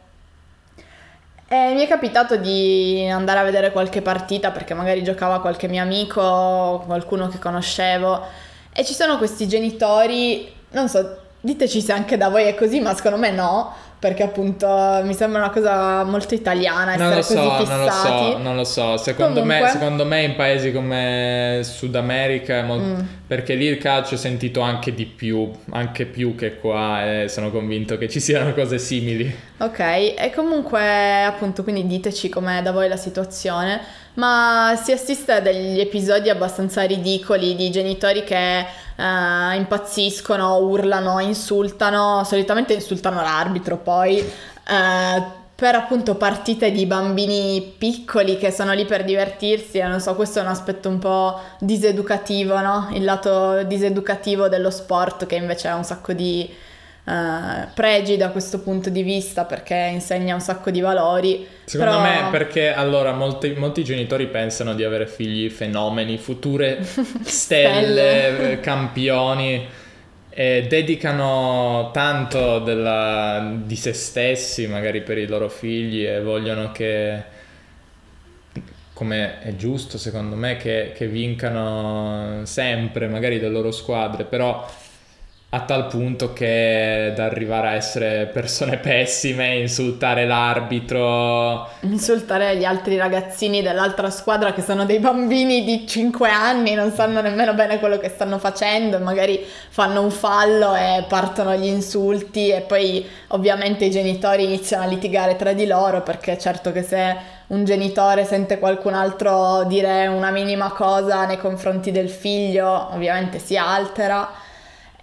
Eh, 1.49 1.75
mi 1.75 1.83
è 1.83 1.87
capitato 1.87 2.37
di 2.37 3.09
andare 3.09 3.38
a 3.38 3.45
vedere 3.45 3.71
qualche 3.71 4.03
partita 4.03 4.51
perché 4.51 4.75
magari 4.75 5.05
giocava 5.05 5.40
qualche 5.40 5.69
mio 5.69 5.83
amico, 5.83 6.83
qualcuno 6.87 7.29
che 7.29 7.38
conoscevo 7.38 8.45
e 8.79 8.85
ci 8.85 8.92
sono 8.92 9.16
questi 9.16 9.49
genitori, 9.49 10.53
non 10.73 10.87
so, 10.90 11.19
diteci 11.40 11.81
se 11.81 11.92
anche 11.92 12.19
da 12.19 12.29
voi 12.29 12.45
è 12.45 12.55
così, 12.55 12.81
ma 12.81 12.95
secondo 12.95 13.16
me 13.16 13.31
no, 13.31 13.73
perché 13.99 14.23
appunto 14.23 14.67
mi 15.05 15.15
sembra 15.15 15.41
una 15.41 15.51
cosa 15.51 16.05
molto 16.05 16.35
italiana 16.35 16.93
essere 16.93 17.09
non 17.09 17.17
lo 17.17 17.23
so, 17.23 17.35
così 17.35 17.71
Non 17.71 17.85
lo 17.85 17.91
so, 17.91 18.39
non 18.39 18.57
lo 18.57 18.65
so, 18.65 18.97
secondo, 18.99 19.43
me, 19.43 19.69
secondo 19.69 20.05
me, 20.05 20.23
in 20.23 20.37
paesi 20.37 20.71
come 20.71 21.61
Sud 21.63 21.95
America, 21.97 22.63
molto, 22.63 23.03
mm. 23.03 23.07
perché 23.27 23.55
lì 23.55 23.65
il 23.65 23.79
calcio 23.79 24.15
è 24.15 24.19
sentito 24.19 24.61
anche 24.61 24.93
di 24.93 25.07
più, 25.07 25.51
anche 25.71 26.05
più 26.05 26.35
che 26.35 26.57
qua 26.57 27.23
e 27.23 27.29
sono 27.29 27.51
convinto 27.51 27.97
che 27.97 28.09
ci 28.09 28.21
siano 28.21 28.53
cose 28.53 28.79
simili. 28.79 29.35
Ok, 29.59 29.79
e 29.81 30.31
comunque 30.35 31.25
appunto 31.25 31.63
quindi 31.63 31.87
diteci 31.87 32.29
com'è 32.29 32.61
da 32.61 32.73
voi 32.73 32.89
la 32.89 32.99
situazione, 32.99 33.81
ma 34.15 34.79
si 34.83 34.93
assiste 34.93 35.33
a 35.33 35.41
degli 35.41 35.81
episodi 35.81 36.29
abbastanza 36.29 36.83
ridicoli 36.83 37.57
di 37.57 37.71
genitori 37.71 38.25
che 38.25 38.85
uh, 38.97 39.55
impazziscono, 39.55 40.57
urlano, 40.59 41.21
insultano, 41.21 42.25
solitamente 42.25 42.73
insultano 42.75 43.23
l'arbitro 43.23 43.77
poi. 43.77 44.19
Uh, 44.69 45.45
per 45.57 45.75
appunto 45.75 46.17
partite 46.17 46.71
di 46.71 46.85
bambini 46.85 47.75
piccoli 47.79 48.37
che 48.37 48.51
sono 48.51 48.75
lì 48.75 48.85
per 48.85 49.05
divertirsi 49.05 49.81
non 49.81 50.01
so, 50.01 50.15
questo 50.15 50.39
è 50.39 50.43
un 50.43 50.49
aspetto 50.49 50.91
un 50.91 50.99
po' 50.99 51.41
diseducativo, 51.61 52.61
no? 52.61 52.89
Il 52.93 53.05
lato 53.05 53.63
diseducativo 53.63 54.49
dello 54.49 54.69
sport 54.69 55.25
che 55.25 55.37
invece 55.37 55.69
ha 55.69 55.77
un 55.77 55.85
sacco 55.85 56.13
di 56.13 56.47
uh, 57.07 57.69
pregi 57.73 58.16
da 58.16 58.31
questo 58.31 58.61
punto 58.61 58.90
di 58.90 59.03
vista 59.03 59.45
perché 59.45 59.90
insegna 59.92 60.35
un 60.35 60.40
sacco 60.40 60.71
di 60.71 60.81
valori. 60.81 61.47
Secondo 61.64 62.01
però... 62.01 62.03
me 62.03 62.31
perché 62.31 62.73
allora 62.73 63.12
molti, 63.12 63.53
molti, 63.57 63.85
genitori 63.85 64.27
pensano 64.27 64.75
di 64.75 64.85
avere 64.85 65.07
figli 65.07 65.49
fenomeni, 65.49 66.19
future 66.19 66.83
stelle, 67.23 68.59
campioni 68.61 69.85
e 70.31 70.66
dedicano 70.69 71.90
tanto 71.95 72.59
della, 72.59 73.55
di 73.64 73.75
se 73.75 73.95
stessi 73.95 74.66
magari 74.66 75.01
per 75.01 75.16
i 75.16 75.27
loro 75.27 75.49
figli 75.49 76.05
e 76.05 76.21
vogliono 76.21 76.73
che, 76.73 77.23
come 78.92 79.40
è 79.40 79.57
giusto 79.57 79.97
secondo 79.97 80.37
me, 80.37 80.59
che, 80.59 80.92
che 80.95 81.07
vincano 81.07 82.42
sempre 82.45 83.09
magari 83.09 83.40
le 83.40 83.49
loro 83.49 83.71
squadre, 83.71 84.25
però 84.25 84.62
a 85.57 85.61
tal 85.61 85.87
punto 85.87 86.33
che 86.33 87.12
da 87.16 87.25
arrivare 87.25 87.69
a 87.69 87.75
essere 87.75 88.27
persone 88.27 88.77
pessime, 88.79 89.57
insultare 89.57 90.27
l'arbitro. 90.27 91.69
Insultare 91.81 92.57
gli 92.57 92.64
altri 92.64 92.97
ragazzini 92.97 93.62
dell'altra 93.62 94.11
squadra 94.11 94.53
che 94.53 94.62
sono 94.62 94.85
dei 94.85 94.99
bambini 94.99 95.64
di 95.64 95.87
5 95.87 96.29
anni, 96.29 96.75
non 96.75 96.92
sanno 96.92 97.21
nemmeno 97.21 97.55
bene 97.55 97.79
quello 97.79 97.99
che 97.99 98.09
stanno 98.09 98.38
facendo 98.38 98.99
magari 98.99 99.45
fanno 99.69 100.03
un 100.03 100.11
fallo 100.11 100.75
e 100.75 101.05
partono 101.09 101.55
gli 101.55 101.66
insulti 101.66 102.51
e 102.51 102.61
poi 102.61 103.07
ovviamente 103.29 103.85
i 103.85 103.90
genitori 103.90 104.45
iniziano 104.45 104.85
a 104.85 104.87
litigare 104.87 105.37
tra 105.37 105.53
di 105.53 105.66
loro 105.66 106.03
perché 106.03 106.38
certo 106.38 106.73
che 106.73 106.83
se 106.83 107.16
un 107.49 107.64
genitore 107.64 108.25
sente 108.25 108.59
qualcun 108.59 108.95
altro 108.95 109.64
dire 109.64 110.09
una 110.09 110.31
minima 110.31 110.71
cosa 110.71 111.25
nei 111.27 111.38
confronti 111.38 111.92
del 111.92 112.11
figlio, 112.11 112.88
ovviamente 112.92 113.38
si 113.38 113.57
altera 113.57 114.45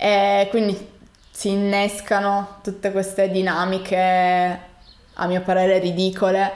e 0.04 0.48
quindi 0.50 0.78
si 1.32 1.52
innescano 1.52 2.60
tutte 2.62 2.92
queste 2.92 3.32
dinamiche, 3.32 4.60
a 5.14 5.28
mio 5.28 5.42
parere, 5.44 5.80
ridicole. 5.80 6.52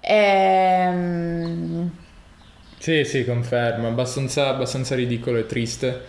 E... 0.00 0.88
Mm, 0.90 1.86
sì, 2.78 3.04
sì, 3.04 3.26
confermo, 3.26 3.88
abbastanza, 3.88 4.48
abbastanza 4.48 4.94
ridicolo 4.94 5.36
e 5.36 5.44
triste 5.44 6.00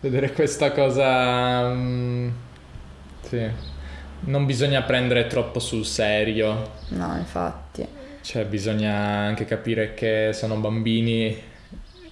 vedere 0.00 0.32
questa 0.32 0.72
cosa. 0.72 1.66
Um, 1.66 2.32
sì. 3.20 3.46
Non 4.20 4.46
bisogna 4.46 4.80
prendere 4.84 5.26
troppo 5.26 5.58
sul 5.60 5.84
serio. 5.84 6.70
No, 6.88 7.14
infatti. 7.18 7.86
Cioè, 8.22 8.46
bisogna 8.46 8.94
anche 8.94 9.44
capire 9.44 9.92
che 9.92 10.30
sono 10.32 10.56
bambini 10.56 11.54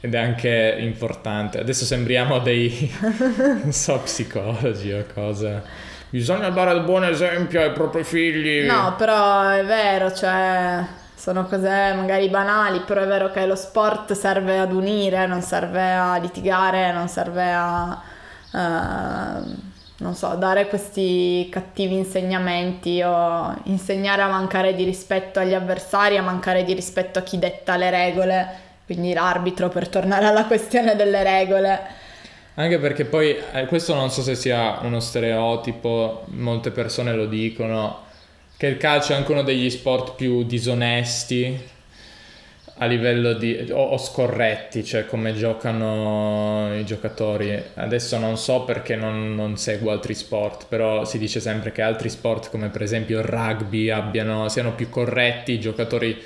ed 0.05 0.13
è 0.13 0.19
anche 0.19 0.77
importante. 0.81 1.59
Adesso 1.59 1.87
sembriamo 1.87 2.39
dei, 2.39 2.93
non 3.01 3.73
so, 3.73 4.01
psicologi 4.01 4.93
o 4.93 5.07
cose. 5.15 5.63
Bisogna 6.11 6.51
dare 6.51 6.75
il 6.75 6.83
buon 6.83 7.05
esempio 7.05 7.63
ai 7.63 7.73
propri 7.73 8.05
figli. 8.05 8.67
No, 8.67 8.97
però 8.99 9.49
è 9.49 9.65
vero, 9.65 10.13
cioè 10.13 10.85
sono 11.15 11.47
cose 11.47 11.95
magari 11.97 12.29
banali, 12.29 12.81
però 12.81 13.01
è 13.01 13.07
vero 13.07 13.31
che 13.31 13.47
lo 13.47 13.55
sport 13.55 14.13
serve 14.13 14.59
ad 14.59 14.75
unire, 14.75 15.27
non 15.27 15.41
serve 15.41 15.95
a 15.95 16.19
litigare, 16.19 16.93
non 16.93 17.09
serve 17.09 17.51
a, 17.51 18.03
uh, 18.53 19.57
non 19.97 20.15
so, 20.15 20.35
dare 20.35 20.69
questi 20.69 21.49
cattivi 21.51 21.97
insegnamenti 21.97 23.01
o 23.01 23.59
insegnare 23.65 24.21
a 24.21 24.29
mancare 24.29 24.75
di 24.75 24.85
rispetto 24.85 25.41
agli 25.41 25.55
avversari, 25.55 26.19
a 26.19 26.23
mancare 26.23 26.63
di 26.63 26.75
rispetto 26.75 27.19
a 27.19 27.23
chi 27.23 27.39
detta 27.39 27.77
le 27.77 27.89
regole 27.89 28.64
quindi 28.87 29.13
l'arbitro 29.13 29.69
per 29.69 29.89
tornare 29.89 30.27
alla 30.27 30.45
questione 30.45 30.97
delle 30.97 31.23
regole. 31.23 32.03
Anche 32.57 32.79
perché 32.79 33.05
poi, 33.05 33.37
eh, 33.53 33.67
questo 33.67 33.95
non 33.95 34.11
so 34.11 34.23
se 34.23 34.35
sia 34.35 34.79
uno 34.83 35.01
stereotipo, 35.01 36.25
molte 36.29 36.71
persone 36.71 37.13
lo 37.13 37.27
dicono, 37.27 38.03
che 38.57 38.67
il 38.67 38.77
calcio 38.77 39.13
è 39.13 39.17
anche 39.17 39.33
uno 39.33 39.43
degli 39.43 39.69
sport 39.71 40.15
più 40.15 40.45
disonesti 40.45 41.73
a 42.79 42.87
livello 42.87 43.35
di... 43.35 43.69
o, 43.71 43.83
o 43.83 43.99
scorretti, 43.99 44.85
cioè 44.85 45.07
come 45.07 45.35
giocano 45.35 46.77
i 46.77 46.85
giocatori. 46.85 47.61
Adesso 47.75 48.19
non 48.19 48.37
so 48.37 48.63
perché 48.63 48.97
non, 48.97 49.35
non, 49.35 49.57
seguo 49.57 49.91
altri 49.91 50.15
sport, 50.15 50.67
però 50.69 51.05
si 51.05 51.19
dice 51.19 51.41
sempre 51.41 51.73
che 51.73 51.83
altri 51.83 52.09
sport 52.09 52.51
come 52.51 52.69
per 52.69 52.83
esempio 52.83 53.19
il 53.19 53.25
rugby 53.25 53.91
abbiano, 53.91 54.49
siano 54.49 54.75
più 54.75 54.89
corretti, 54.89 55.53
i 55.53 55.61
giocatori 55.61 56.21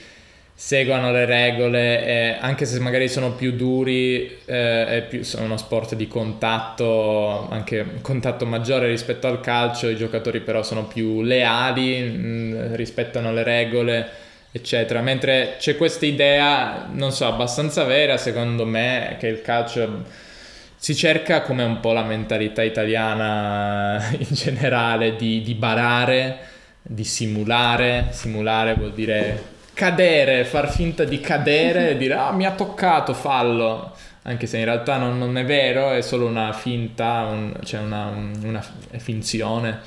seguano 0.61 1.13
le 1.13 1.25
regole, 1.25 2.05
e 2.05 2.37
anche 2.41 2.65
se 2.67 2.81
magari 2.81 3.09
sono 3.09 3.31
più 3.31 3.53
duri, 3.53 4.39
eh, 4.45 5.05
più, 5.09 5.23
sono 5.23 5.45
uno 5.45 5.57
sport 5.57 5.95
di 5.95 6.09
contatto, 6.09 7.49
anche 7.49 7.79
un 7.79 8.01
contatto 8.01 8.45
maggiore 8.45 8.89
rispetto 8.89 9.29
al 9.29 9.41
calcio, 9.41 9.89
i 9.89 9.95
giocatori 9.95 10.41
però 10.41 10.65
sono 10.65 10.87
più 10.89 11.23
leali, 11.23 12.01
mh, 12.01 12.27
mm, 12.27 12.75
rispettano 12.75 13.33
le 13.33 13.45
regole, 13.45 14.09
eccetera. 14.51 15.01
Mentre 15.01 15.55
c'è 15.61 15.77
questa 15.77 16.07
idea, 16.07 16.89
non 16.93 17.13
so, 17.13 17.29
abbastanza 17.29 17.85
vera 17.85 18.17
secondo 18.17 18.67
me, 18.67 19.15
che 19.21 19.29
il 19.29 19.43
calcio 19.43 20.03
si 20.75 20.97
cerca 20.97 21.43
come 21.43 21.63
un 21.63 21.79
po' 21.79 21.93
la 21.93 22.03
mentalità 22.03 22.65
italiana 22.65 24.11
in 24.19 24.27
generale 24.31 25.15
di, 25.15 25.41
di 25.41 25.55
barare, 25.55 26.39
di 26.83 27.05
simulare, 27.05 28.09
simulare 28.11 28.75
vuol 28.75 28.93
dire 28.93 29.57
cadere, 29.79 30.45
far 30.45 30.73
finta 30.73 31.05
di 31.05 31.21
cadere 31.21 31.91
e 31.91 31.97
dire 31.97 32.15
ah 32.15 32.33
mi 32.33 32.45
ha 32.45 32.51
toccato, 32.51 33.15
fallo. 33.15 33.93
Anche 34.23 34.49
se 34.49 34.59
in 34.59 34.65
realtà 34.65 34.97
non, 34.97 35.17
non 35.17 35.39
è 35.39 35.45
vero, 35.45 35.93
è 35.93 36.01
solo 36.01 36.27
una 36.27 36.53
finta, 36.53 37.29
un, 37.31 37.55
cioè 37.63 37.81
una, 37.81 38.13
una 38.43 38.63
finzione. 38.97 39.79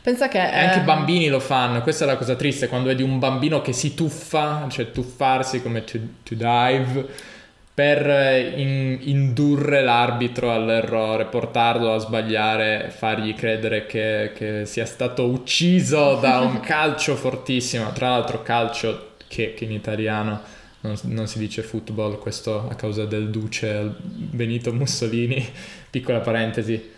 Pensa 0.00 0.28
che... 0.28 0.38
E 0.38 0.58
anche 0.58 0.76
i 0.76 0.78
ehm... 0.78 0.84
bambini 0.84 1.26
lo 1.26 1.40
fanno, 1.40 1.82
questa 1.82 2.04
è 2.04 2.06
la 2.06 2.16
cosa 2.16 2.36
triste, 2.36 2.68
quando 2.68 2.86
vedi 2.86 3.02
un 3.02 3.18
bambino 3.18 3.60
che 3.62 3.72
si 3.72 3.94
tuffa, 3.94 4.66
cioè 4.70 4.92
tuffarsi 4.92 5.60
come 5.60 5.82
to, 5.82 5.98
to 6.22 6.34
dive, 6.36 7.06
per 7.74 8.54
in, 8.56 8.96
indurre 9.00 9.82
l'arbitro 9.82 10.52
all'errore, 10.52 11.24
portarlo 11.24 11.92
a 11.92 11.98
sbagliare, 11.98 12.94
fargli 12.96 13.34
credere 13.34 13.86
che, 13.86 14.30
che 14.34 14.64
sia 14.66 14.86
stato 14.86 15.26
ucciso 15.26 16.14
da 16.14 16.38
un 16.38 16.60
calcio 16.64 17.16
fortissimo, 17.16 17.90
tra 17.92 18.10
l'altro 18.10 18.42
calcio 18.42 19.05
che, 19.28 19.54
che 19.54 19.64
in 19.64 19.72
italiano 19.72 20.40
non, 20.80 20.96
non, 21.02 21.26
si 21.26 21.38
dice 21.38 21.62
football, 21.62 22.18
questo 22.18 22.68
a 22.68 22.74
causa 22.74 23.04
del 23.04 23.30
duce 23.30 23.94
Benito 24.00 24.72
Mussolini. 24.72 25.44
Piccola 25.90 26.20
parentesi. 26.20 26.94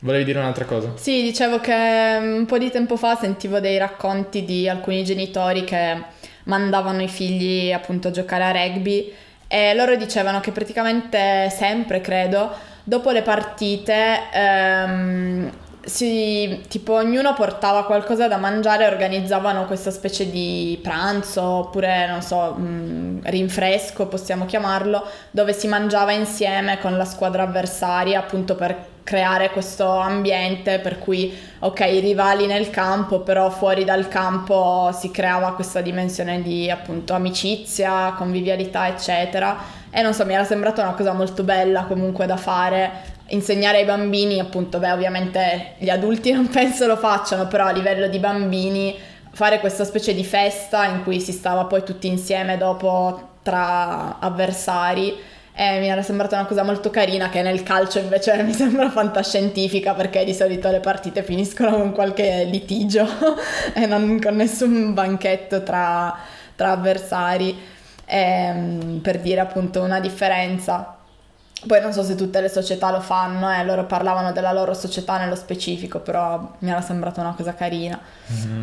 Volevi 0.00 0.24
dire 0.24 0.38
un'altra 0.38 0.64
cosa? 0.64 0.92
Sì, 0.96 1.22
dicevo 1.22 1.58
che 1.60 2.20
mm, 2.20 2.34
un 2.34 2.46
po' 2.46 2.58
di 2.58 2.70
tempo 2.70 2.96
fa 2.96 3.16
sentivo 3.16 3.60
dei 3.60 3.78
racconti 3.78 4.44
di 4.44 4.68
alcuni 4.68 5.04
genitori 5.04 5.64
che 5.64 6.02
mandavano 6.44 7.02
i 7.02 7.08
figli 7.08 7.72
appunto 7.72 8.08
a 8.08 8.10
giocare 8.10 8.44
a 8.44 8.52
rugby 8.52 9.12
e 9.48 9.74
loro 9.74 9.96
dicevano 9.96 10.40
che 10.40 10.50
praticamente 10.50 11.48
sempre, 11.50 12.00
credo, 12.00 12.50
dopo 12.82 13.10
le 13.10 13.22
partite 13.22 14.20
ehm, 14.32 15.50
si, 15.86 16.64
tipo 16.68 16.94
ognuno 16.94 17.32
portava 17.34 17.84
qualcosa 17.84 18.26
da 18.26 18.38
mangiare 18.38 18.84
e 18.84 18.88
organizzavano 18.88 19.66
questa 19.66 19.92
specie 19.92 20.28
di 20.28 20.76
pranzo 20.82 21.42
oppure 21.42 22.08
non 22.08 22.22
so, 22.22 22.54
mh, 22.54 22.62
mm, 22.62 23.18
rinfresco 23.22 24.06
possiamo 24.06 24.46
chiamarlo, 24.46 25.04
dove 25.30 25.52
si 25.52 25.68
mangiava 25.68 26.10
insieme 26.10 26.80
con 26.80 26.96
la 26.96 27.04
squadra 27.04 27.44
avversaria 27.44 28.18
appunto 28.18 28.56
per 28.56 28.94
creare 29.04 29.50
questo 29.50 29.88
ambiente 29.88 30.80
per 30.80 30.98
cui 30.98 31.32
ok 31.60 31.78
i 31.78 32.00
rivali 32.00 32.46
nel 32.46 32.70
campo 32.70 33.20
però 33.20 33.50
fuori 33.50 33.84
dal 33.84 34.08
campo 34.08 34.90
si 34.92 35.12
creava 35.12 35.52
questa 35.52 35.80
dimensione 35.80 36.42
di 36.42 36.68
appunto 36.68 37.14
amicizia, 37.14 38.12
convivialità 38.16 38.88
eccetera. 38.88 39.84
E 39.88 40.02
non 40.02 40.12
so 40.12 40.26
mi 40.26 40.34
era 40.34 40.44
sembrata 40.44 40.82
una 40.82 40.94
cosa 40.94 41.12
molto 41.12 41.44
bella 41.44 41.84
comunque 41.84 42.26
da 42.26 42.36
fare 42.36 43.14
insegnare 43.28 43.78
ai 43.78 43.84
bambini, 43.84 44.38
appunto, 44.38 44.78
beh, 44.78 44.92
ovviamente 44.92 45.74
gli 45.78 45.90
adulti 45.90 46.30
non 46.32 46.48
penso 46.48 46.86
lo 46.86 46.96
facciano, 46.96 47.46
però 47.46 47.66
a 47.66 47.72
livello 47.72 48.08
di 48.08 48.18
bambini 48.18 48.96
fare 49.32 49.60
questa 49.60 49.84
specie 49.84 50.14
di 50.14 50.24
festa 50.24 50.86
in 50.86 51.02
cui 51.02 51.20
si 51.20 51.30
stava 51.32 51.66
poi 51.66 51.82
tutti 51.84 52.06
insieme 52.06 52.56
dopo 52.56 53.34
tra 53.42 54.18
avversari. 54.18 55.34
E 55.58 55.78
mi 55.80 55.88
era 55.88 56.02
sembrata 56.02 56.36
una 56.36 56.46
cosa 56.46 56.62
molto 56.62 56.90
carina 56.90 57.30
che 57.30 57.40
nel 57.40 57.62
calcio 57.62 57.98
invece 57.98 58.40
mi 58.44 58.52
sembra 58.52 58.90
fantascientifica 58.90 59.94
perché 59.94 60.24
di 60.24 60.34
solito 60.34 60.70
le 60.70 60.80
partite 60.80 61.22
finiscono 61.22 61.76
con 61.76 61.92
qualche 61.92 62.44
litigio 62.44 63.06
e 63.74 63.86
non 63.86 64.18
con 64.20 64.36
nessun 64.36 64.94
banchetto 64.94 65.62
tra, 65.62 66.16
tra 66.54 66.72
avversari. 66.72 67.74
E, 68.06 68.18
ehm, 68.18 69.00
per 69.02 69.20
dire 69.20 69.40
appunto 69.40 69.82
una 69.82 70.00
differenza 70.00 70.95
poi 71.66 71.80
non 71.80 71.92
so 71.92 72.02
se 72.02 72.14
tutte 72.14 72.40
le 72.40 72.48
società 72.48 72.90
lo 72.90 73.00
fanno, 73.00 73.50
eh, 73.50 73.64
loro 73.64 73.84
parlavano 73.84 74.32
della 74.32 74.52
loro 74.52 74.74
società 74.74 75.18
nello 75.18 75.34
specifico, 75.34 76.00
però 76.00 76.56
mi 76.58 76.70
era 76.70 76.80
sembrata 76.80 77.20
una 77.20 77.34
cosa 77.34 77.54
carina. 77.54 77.98
Mm-hmm. 78.32 78.62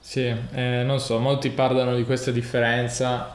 Sì, 0.00 0.34
eh, 0.52 0.82
non 0.84 1.00
so, 1.00 1.18
molti 1.18 1.50
parlano 1.50 1.94
di 1.94 2.04
questa 2.04 2.30
differenza 2.30 3.34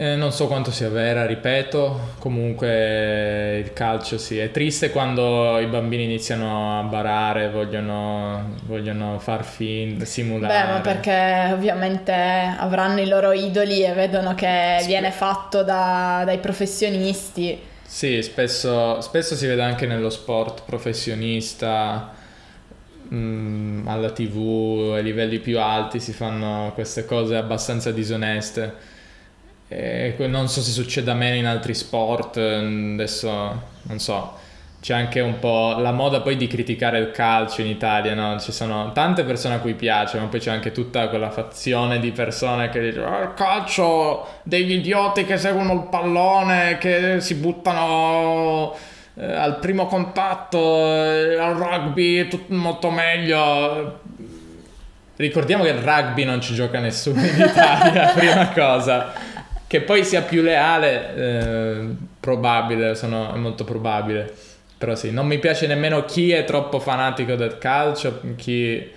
eh, 0.00 0.14
non 0.14 0.30
so 0.30 0.46
quanto 0.46 0.70
sia 0.70 0.88
vera, 0.88 1.26
ripeto, 1.26 2.14
comunque 2.20 3.58
il 3.58 3.72
calcio 3.72 4.16
sì, 4.16 4.38
è 4.38 4.52
triste 4.52 4.90
quando 4.90 5.58
i 5.58 5.66
bambini 5.66 6.04
iniziano 6.04 6.78
a 6.78 6.82
barare, 6.84 7.50
vogliono, 7.50 8.54
vogliono 8.66 9.18
far 9.18 9.42
fin, 9.42 10.06
simulare. 10.06 10.66
Beh, 10.66 10.72
ma 10.72 10.80
perché 10.82 11.50
ovviamente 11.52 12.12
avranno 12.12 13.00
i 13.00 13.08
loro 13.08 13.32
idoli 13.32 13.82
e 13.82 13.92
vedono 13.92 14.36
che 14.36 14.76
Sp- 14.78 14.86
viene 14.86 15.10
fatto 15.10 15.64
da, 15.64 16.22
dai 16.24 16.38
professionisti. 16.38 17.60
Sì, 17.82 18.22
spesso, 18.22 19.00
spesso 19.00 19.34
si 19.34 19.48
vede 19.48 19.62
anche 19.62 19.86
nello 19.86 20.10
sport 20.10 20.62
professionista, 20.64 22.12
mh, 23.08 23.16
mm, 23.16 23.88
alla 23.88 24.12
tv, 24.12 24.92
ai 24.94 25.02
livelli 25.02 25.40
più 25.40 25.58
alti 25.58 25.98
si 25.98 26.12
fanno 26.12 26.70
queste 26.74 27.04
cose 27.04 27.34
abbastanza 27.34 27.90
disoneste. 27.90 28.96
E 29.68 30.14
non 30.26 30.48
so 30.48 30.60
se 30.62 30.70
succeda 30.70 31.14
meno 31.14 31.36
in 31.36 31.46
altri 31.46 31.74
sport, 31.74 32.36
adesso 32.38 33.28
non 33.82 33.98
so 33.98 34.38
c'è 34.80 34.94
anche 34.94 35.18
un 35.20 35.40
po' 35.40 35.74
la 35.76 35.90
moda 35.90 36.20
poi 36.20 36.36
di 36.36 36.46
criticare 36.46 36.98
il 36.98 37.10
calcio 37.10 37.62
in 37.62 37.66
Italia, 37.66 38.14
no? 38.14 38.38
Ci 38.38 38.52
sono 38.52 38.92
tante 38.92 39.24
persone 39.24 39.56
a 39.56 39.58
cui 39.58 39.74
piace, 39.74 40.18
ma 40.18 40.26
poi 40.26 40.38
c'è 40.38 40.52
anche 40.52 40.70
tutta 40.70 41.08
quella 41.08 41.30
fazione 41.30 41.98
di 41.98 42.12
persone 42.12 42.68
che 42.68 42.80
dicono 42.80 43.16
oh, 43.16 43.22
il 43.22 43.34
calcio 43.34 44.26
degli 44.44 44.72
idioti 44.72 45.24
che 45.24 45.36
seguono 45.36 45.72
il 45.72 45.86
pallone, 45.90 46.78
che 46.78 47.20
si 47.20 47.34
buttano 47.34 48.72
eh, 49.16 49.24
al 49.24 49.58
primo 49.58 49.86
contatto, 49.86 50.58
eh, 50.58 51.36
al 51.36 51.56
rugby 51.56 52.18
è 52.18 52.28
tutto 52.28 52.54
molto 52.54 52.90
meglio. 52.90 54.00
Ricordiamo 55.16 55.64
che 55.64 55.70
il 55.70 55.80
rugby 55.80 56.22
non 56.22 56.40
ci 56.40 56.54
gioca 56.54 56.78
nessuno 56.78 57.20
in 57.20 57.34
Italia, 57.36 58.12
prima 58.14 58.48
cosa. 58.50 59.12
Che 59.68 59.82
poi 59.82 60.02
sia 60.02 60.22
più 60.22 60.40
leale, 60.40 61.14
eh, 61.14 61.86
probabile, 62.18 62.94
sono, 62.94 63.34
è 63.34 63.36
molto 63.36 63.64
probabile. 63.64 64.32
Però 64.78 64.94
sì, 64.94 65.10
non 65.10 65.26
mi 65.26 65.38
piace 65.38 65.66
nemmeno 65.66 66.04
chi 66.06 66.32
è 66.32 66.44
troppo 66.44 66.80
fanatico 66.80 67.34
del 67.34 67.58
calcio, 67.58 68.20
chi, 68.36 68.90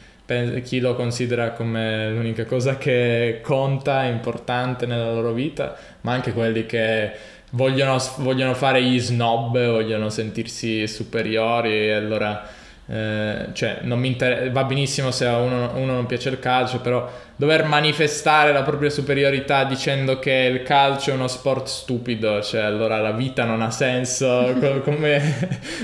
chi 0.64 0.80
lo 0.80 0.96
considera 0.96 1.52
come 1.52 2.10
l'unica 2.12 2.46
cosa 2.46 2.78
che 2.78 3.40
conta, 3.42 4.04
importante 4.04 4.86
nella 4.86 5.12
loro 5.12 5.34
vita, 5.34 5.76
ma 6.02 6.14
anche 6.14 6.32
quelli 6.32 6.66
che 6.66 7.12
vogliono, 7.52 7.98
vogliono 8.20 8.54
fare 8.54 8.82
gli 8.82 9.00
snob, 9.00 9.54
vogliono 9.66 10.10
sentirsi 10.10 10.88
superiori 10.88 11.88
e 11.88 11.92
allora 11.92 12.48
eh, 12.92 13.48
cioè, 13.54 13.80
inter- 13.84 14.52
va 14.52 14.66
benissimo 14.66 15.12
se 15.12 15.26
a 15.26 15.38
uno, 15.38 15.72
uno, 15.76 15.94
non 15.94 16.06
piace 16.08 16.28
il 16.28 16.40
calcio, 16.40 16.82
però 16.82 17.10
dover 17.38 17.64
manifestare 17.64 18.52
la 18.52 18.64
propria 18.64 18.90
superiorità 18.90 19.64
dicendo 19.64 20.20
che 20.20 20.50
il 20.52 20.64
calcio 20.64 21.12
è 21.12 21.14
uno 21.14 21.30
sport 21.30 21.68
stupido, 21.68 22.42
cioè 22.42 22.64
allora 22.64 23.00
la 23.00 23.12
vita 23.12 23.46
non 23.46 23.62
ha 23.62 23.72
senso, 23.72 24.54
come 24.84 25.22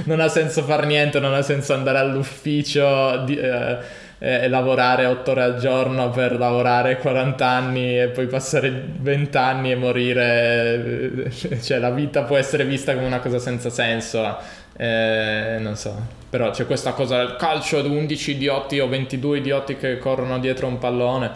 non 0.03 0.19
ha 0.19 0.27
senso 0.27 0.63
far 0.63 0.85
niente, 0.85 1.21
non 1.21 1.33
ha 1.33 1.41
senso 1.41 1.73
andare 1.73 1.99
all'ufficio 1.99 3.23
di, 3.23 3.37
eh, 3.37 3.77
e 4.19 4.49
lavorare 4.49 5.05
8 5.05 5.31
ore 5.31 5.43
al 5.43 5.59
giorno 5.59 6.09
per 6.09 6.37
lavorare 6.37 6.97
40 6.97 7.47
anni 7.47 8.01
e 8.01 8.09
poi 8.09 8.27
passare 8.27 8.69
20 8.99 9.37
anni 9.37 9.71
e 9.71 9.75
morire, 9.75 11.31
cioè 11.61 11.77
la 11.79 11.91
vita 11.91 12.23
può 12.23 12.35
essere 12.35 12.65
vista 12.65 12.93
come 12.95 13.05
una 13.05 13.19
cosa 13.19 13.39
senza 13.39 13.69
senso, 13.69 14.37
eh, 14.75 15.55
non 15.61 15.77
so. 15.77 16.16
Però 16.29 16.51
c'è 16.51 16.65
questa 16.65 16.93
cosa 16.93 17.17
del 17.17 17.35
calcio 17.37 17.81
di 17.81 17.87
11 17.87 18.31
idioti 18.31 18.79
o 18.79 18.87
22 18.87 19.37
idioti 19.37 19.77
che 19.77 19.97
corrono 19.97 20.39
dietro 20.39 20.67
un 20.67 20.77
pallone 20.77 21.31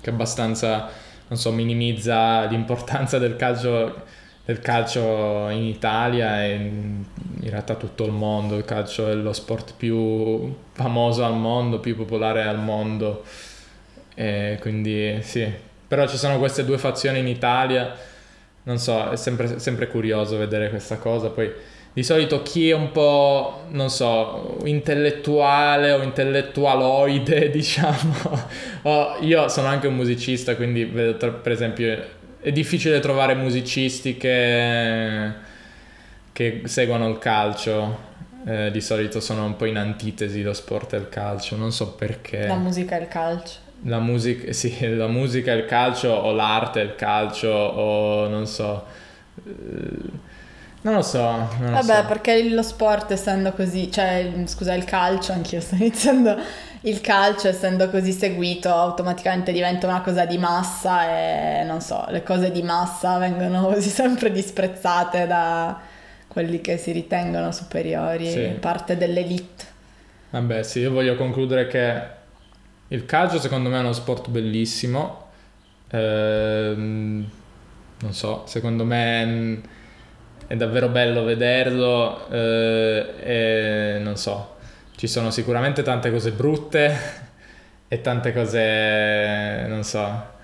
che 0.00 0.10
abbastanza, 0.10 0.88
non 1.28 1.38
so, 1.38 1.50
minimizza 1.52 2.44
l'importanza 2.44 3.18
del 3.18 3.34
calcio, 3.36 4.04
del 4.44 4.60
calcio 4.60 5.48
in 5.48 5.64
Italia 5.64 6.44
e 6.44 6.54
in 6.54 7.04
realtà 7.50 7.74
tutto 7.74 8.04
il 8.04 8.12
mondo. 8.12 8.56
Il 8.56 8.64
calcio 8.64 9.08
è 9.08 9.14
lo 9.14 9.32
sport 9.32 9.74
più 9.76 10.54
famoso 10.72 11.24
al 11.24 11.34
mondo, 11.34 11.80
più 11.80 11.96
popolare 11.96 12.44
al 12.44 12.58
mondo. 12.58 13.24
E 14.14 14.58
quindi 14.60 15.18
sì, 15.22 15.50
però 15.88 16.06
ci 16.06 16.16
sono 16.16 16.38
queste 16.38 16.64
due 16.64 16.78
fazioni 16.78 17.18
in 17.18 17.26
Italia. 17.26 17.94
Non 18.64 18.78
so, 18.78 19.10
è 19.10 19.16
sempre, 19.16 19.58
sempre 19.58 19.88
curioso 19.88 20.36
vedere 20.36 20.68
questa 20.68 20.98
cosa. 20.98 21.30
Poi 21.30 21.52
di 21.96 22.02
solito 22.02 22.42
chi 22.42 22.68
è 22.68 22.74
un 22.74 22.92
po', 22.92 23.62
non 23.70 23.88
so, 23.88 24.58
intellettuale 24.64 25.92
o 25.92 26.02
intellettualoide, 26.02 27.48
diciamo. 27.48 28.48
oh, 28.82 29.16
io 29.20 29.48
sono 29.48 29.68
anche 29.68 29.86
un 29.86 29.94
musicista, 29.94 30.56
quindi 30.56 30.84
vedo, 30.84 31.32
per 31.32 31.52
esempio, 31.52 32.04
è 32.38 32.52
difficile 32.52 33.00
trovare 33.00 33.34
musicisti 33.34 34.18
che, 34.18 35.32
che 36.34 36.60
seguono 36.64 37.08
il 37.08 37.16
calcio. 37.16 38.04
Eh, 38.46 38.70
di 38.70 38.82
solito 38.82 39.18
sono 39.18 39.46
un 39.46 39.56
po' 39.56 39.64
in 39.64 39.78
antitesi 39.78 40.42
lo 40.42 40.52
sport 40.52 40.92
e 40.92 40.98
il 40.98 41.08
calcio, 41.08 41.56
non 41.56 41.72
so 41.72 41.94
perché. 41.94 42.46
La 42.46 42.56
musica 42.56 42.98
e 42.98 43.00
il 43.00 43.08
calcio. 43.08 43.58
La 43.84 44.00
musica, 44.00 44.52
sì, 44.52 44.94
la 44.94 45.08
musica 45.08 45.54
e 45.54 45.56
il 45.56 45.64
calcio 45.64 46.10
o 46.10 46.30
l'arte 46.32 46.80
e 46.80 46.84
il 46.84 46.94
calcio 46.94 47.48
o 47.48 48.28
non 48.28 48.46
so 48.46 48.84
non 50.86 50.94
lo 50.94 51.02
so. 51.02 51.20
Non 51.20 51.48
lo 51.58 51.70
Vabbè, 51.72 51.96
so. 52.02 52.04
perché 52.06 52.48
lo 52.48 52.62
sport 52.62 53.10
essendo 53.10 53.52
così, 53.52 53.90
cioè 53.90 54.32
scusa, 54.46 54.72
il 54.72 54.84
calcio, 54.84 55.32
anch'io 55.32 55.60
sto 55.60 55.74
iniziando, 55.78 56.36
il 56.82 57.00
calcio 57.00 57.48
essendo 57.48 57.90
così 57.90 58.12
seguito 58.12 58.72
automaticamente 58.72 59.50
diventa 59.50 59.88
una 59.88 60.00
cosa 60.00 60.24
di 60.24 60.38
massa 60.38 61.10
e 61.10 61.64
non 61.64 61.80
so, 61.80 62.06
le 62.10 62.22
cose 62.22 62.52
di 62.52 62.62
massa 62.62 63.18
vengono 63.18 63.66
così 63.74 63.88
sempre 63.88 64.30
disprezzate 64.30 65.26
da 65.26 65.76
quelli 66.28 66.60
che 66.60 66.76
si 66.76 66.92
ritengono 66.92 67.50
superiori, 67.50 68.30
sì. 68.30 68.56
parte 68.60 68.96
dell'elite. 68.96 69.64
Vabbè, 70.30 70.62
sì, 70.62 70.80
io 70.80 70.92
voglio 70.92 71.16
concludere 71.16 71.66
che 71.66 72.14
il 72.88 73.04
calcio 73.06 73.40
secondo 73.40 73.70
me 73.70 73.78
è 73.78 73.80
uno 73.80 73.92
sport 73.92 74.28
bellissimo. 74.28 75.24
Ehm, 75.90 77.28
non 77.98 78.12
so, 78.12 78.44
secondo 78.46 78.84
me 78.84 79.74
è 80.46 80.54
davvero 80.54 80.88
bello 80.88 81.24
vederlo 81.24 82.28
eh, 82.30 83.06
e 83.20 83.98
non 84.00 84.16
so, 84.16 84.56
ci 84.96 85.06
sono 85.06 85.30
sicuramente 85.30 85.82
tante 85.82 86.10
cose 86.10 86.30
brutte 86.30 86.96
e 87.88 88.00
tante 88.00 88.32
cose, 88.32 89.66
non 89.68 89.82
so, 89.82 90.34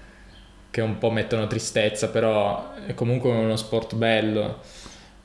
che 0.71 0.81
un 0.81 0.99
po' 0.99 1.11
mettono 1.11 1.47
tristezza, 1.47 2.09
però 2.09 2.73
è 2.87 2.95
comunque 2.95 3.31
uno 3.31 3.57
sport 3.57 3.95
bello. 3.95 4.61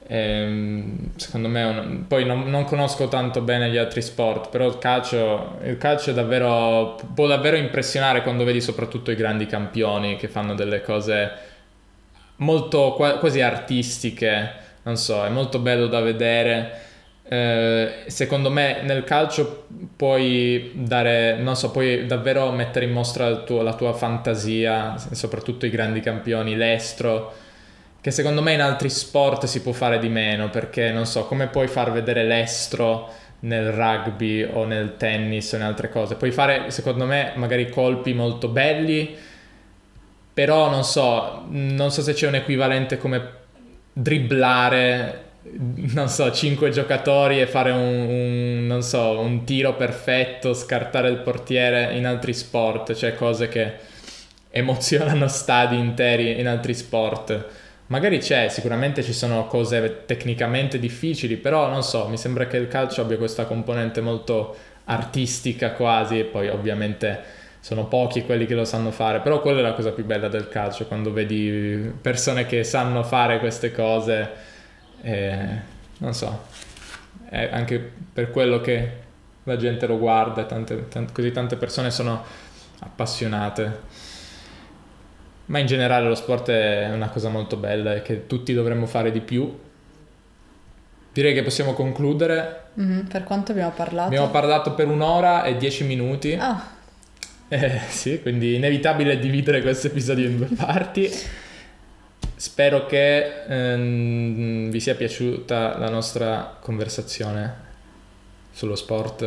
E, 0.07 0.17
ehm, 0.17 1.11
secondo 1.15 1.47
me, 1.49 1.63
un... 1.63 2.07
poi 2.07 2.25
non, 2.25 2.49
non, 2.49 2.63
conosco 2.65 3.07
tanto 3.07 3.41
bene 3.41 3.69
gli 3.69 3.77
altri 3.77 4.01
sport, 4.01 4.49
però 4.49 4.67
il 4.67 4.77
calcio, 4.77 5.59
il 5.63 5.77
calcio 5.77 6.11
davvero, 6.13 6.97
può 7.13 7.27
davvero 7.27 7.57
impressionare 7.57 8.21
quando 8.23 8.43
vedi 8.43 8.61
soprattutto 8.61 9.11
i 9.11 9.15
grandi 9.15 9.45
campioni 9.45 10.15
che 10.15 10.27
fanno 10.27 10.53
delle 10.55 10.81
cose 10.81 11.55
molto 12.37 12.93
quasi 12.93 13.41
artistiche 13.41 14.65
non 14.87 14.95
so, 14.95 15.25
è 15.25 15.29
molto 15.29 15.59
bello 15.59 15.87
da 15.87 15.99
vedere. 15.99 16.85
Eh, 17.29 18.03
secondo 18.07 18.49
me 18.49 18.83
nel 18.83 19.03
calcio 19.03 19.65
puoi 19.97 20.71
dare, 20.73 21.35
non 21.35 21.57
so, 21.57 21.71
puoi 21.71 22.05
davvero 22.05 22.49
mettere 22.51 22.85
in 22.85 22.93
mostra 22.93 23.43
tuo, 23.43 23.61
la 23.63 23.73
tua 23.73 23.91
fantasia, 23.91 24.95
soprattutto 25.11 25.65
i 25.65 25.69
grandi 25.69 25.99
campioni, 25.99 26.55
l'estro, 26.55 27.33
che 27.99 28.11
secondo 28.11 28.41
me 28.41 28.53
in 28.53 28.61
altri 28.61 28.89
sport 28.89 29.43
si 29.43 29.61
può 29.61 29.73
fare 29.73 29.99
di 29.99 30.07
meno, 30.07 30.49
perché 30.49 30.89
non 30.91 31.05
so, 31.05 31.25
come 31.25 31.47
puoi 31.47 31.67
far 31.67 31.91
vedere 31.91 32.23
l'estro 32.23 33.09
nel 33.39 33.71
rugby 33.71 34.43
o 34.43 34.63
nel 34.63 34.95
tennis 34.95 35.51
o 35.51 35.57
in 35.57 35.63
altre 35.63 35.89
cose? 35.89 36.15
Puoi 36.15 36.31
fare, 36.31 36.71
secondo 36.71 37.05
me, 37.05 37.33
magari 37.35 37.69
colpi 37.69 38.13
molto 38.13 38.47
belli, 38.47 39.17
però 40.33 40.69
non 40.69 40.85
so, 40.85 41.43
non 41.49 41.91
so 41.91 42.01
se 42.01 42.13
c'è 42.13 42.27
un 42.27 42.35
equivalente 42.35 42.97
come 42.97 43.36
dribblare 43.99 45.25
non 45.93 46.09
so, 46.09 46.31
cinque 46.31 46.69
giocatori 46.71 47.39
e 47.39 47.47
fare 47.47 47.71
un, 47.71 48.69
un, 48.69 48.81
so, 48.83 49.19
un 49.19 49.43
tiro 49.45 49.75
perfetto, 49.75 50.53
scartare 50.53 51.09
il 51.09 51.17
portiere 51.17 51.95
in 51.95 52.05
altri 52.05 52.33
sport, 52.33 52.93
cioè 52.93 53.15
cose 53.15 53.47
che 53.47 53.73
emozionano 54.49 55.27
stadi 55.27 55.77
interi 55.77 56.39
in 56.39 56.47
altri 56.47 56.73
sport. 56.73 57.45
Magari 57.87 58.19
c'è, 58.19 58.49
sicuramente 58.49 59.01
ci 59.01 59.13
sono 59.13 59.47
cose 59.47 60.03
tecnicamente 60.05 60.79
difficili, 60.79 61.37
però 61.37 61.69
non 61.69 61.83
so, 61.83 62.07
mi 62.09 62.17
sembra 62.17 62.45
che 62.45 62.57
il 62.57 62.67
calcio 62.67 63.01
abbia 63.01 63.17
questa 63.17 63.45
componente 63.45 64.01
molto 64.01 64.55
artistica 64.85 65.71
quasi 65.71 66.19
e 66.19 66.23
poi 66.25 66.49
ovviamente 66.49 67.45
sono 67.59 67.85
pochi 67.85 68.23
quelli 68.23 68.45
che 68.45 68.55
lo 68.55 68.65
sanno 68.65 68.91
fare, 68.91 69.19
però 69.19 69.41
quella 69.41 69.59
è 69.59 69.61
la 69.61 69.73
cosa 69.73 69.91
più 69.91 70.05
bella 70.05 70.27
del 70.27 70.47
calcio, 70.47 70.85
quando 70.85 71.11
vedi 71.11 71.91
persone 72.01 72.45
che 72.45 72.63
sanno 72.63 73.03
fare 73.03 73.39
queste 73.39 73.71
cose, 73.71 74.29
eh, 75.01 75.47
non 75.97 76.13
so, 76.13 76.45
è 77.29 77.49
anche 77.51 77.91
per 78.13 78.31
quello 78.31 78.61
che 78.61 79.05
la 79.43 79.57
gente 79.57 79.87
lo 79.87 79.97
guarda, 79.97 80.45
tante, 80.45 80.87
tante, 80.87 81.13
così 81.13 81.31
tante 81.31 81.55
persone 81.55 81.91
sono 81.91 82.23
appassionate. 82.79 83.95
Ma 85.45 85.59
in 85.59 85.65
generale 85.65 86.07
lo 86.07 86.15
sport 86.15 86.49
è 86.49 86.89
una 86.91 87.07
cosa 87.07 87.29
molto 87.29 87.55
bella 87.55 87.95
e 87.95 88.01
che 88.01 88.27
tutti 88.27 88.53
dovremmo 88.53 88.85
fare 88.85 89.11
di 89.11 89.21
più. 89.21 89.57
Direi 91.13 91.33
che 91.33 91.41
possiamo 91.41 91.73
concludere. 91.73 92.65
Mm-hmm. 92.79 93.05
Per 93.05 93.23
quanto 93.23 93.53
abbiamo 93.53 93.71
parlato? 93.71 94.07
Abbiamo 94.07 94.29
parlato 94.29 94.73
per 94.73 94.87
un'ora 94.87 95.43
e 95.43 95.55
dieci 95.55 95.85
minuti. 95.85 96.37
Ah. 96.39 96.75
Eh, 97.49 97.79
sì, 97.87 98.21
quindi 98.21 98.55
inevitabile 98.55 99.19
dividere 99.19 99.61
questo 99.61 99.87
episodio 99.87 100.27
in 100.27 100.37
due 100.37 100.49
parti. 100.53 101.09
spero 102.35 102.85
che 102.85 103.43
ehm, 103.47 104.69
vi 104.69 104.79
sia 104.79 104.95
piaciuta 104.95 105.77
la 105.77 105.89
nostra 105.89 106.57
conversazione 106.59 107.65
sullo 108.51 108.75
sport. 108.75 109.21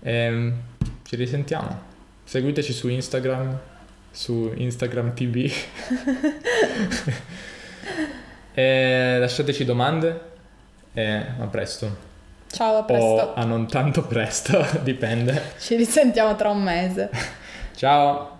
E, 0.00 0.12
ehm, 0.12 0.54
ci 1.04 1.16
risentiamo. 1.16 1.90
Seguiteci 2.24 2.72
su 2.72 2.88
Instagram, 2.88 3.58
su 4.10 4.52
Instagram 4.56 5.14
TV. 5.14 5.50
lasciateci 8.54 9.64
domande 9.64 10.20
e 10.92 11.06
a 11.38 11.46
presto. 11.46 12.11
Ciao, 12.52 12.76
a 12.76 12.84
presto. 12.84 13.04
O 13.04 13.34
a 13.34 13.44
non 13.44 13.66
tanto 13.66 14.02
presto, 14.02 14.64
dipende. 14.84 15.54
Ci 15.58 15.74
risentiamo 15.74 16.36
tra 16.36 16.50
un 16.50 16.62
mese. 16.62 17.10
Ciao. 17.74 18.31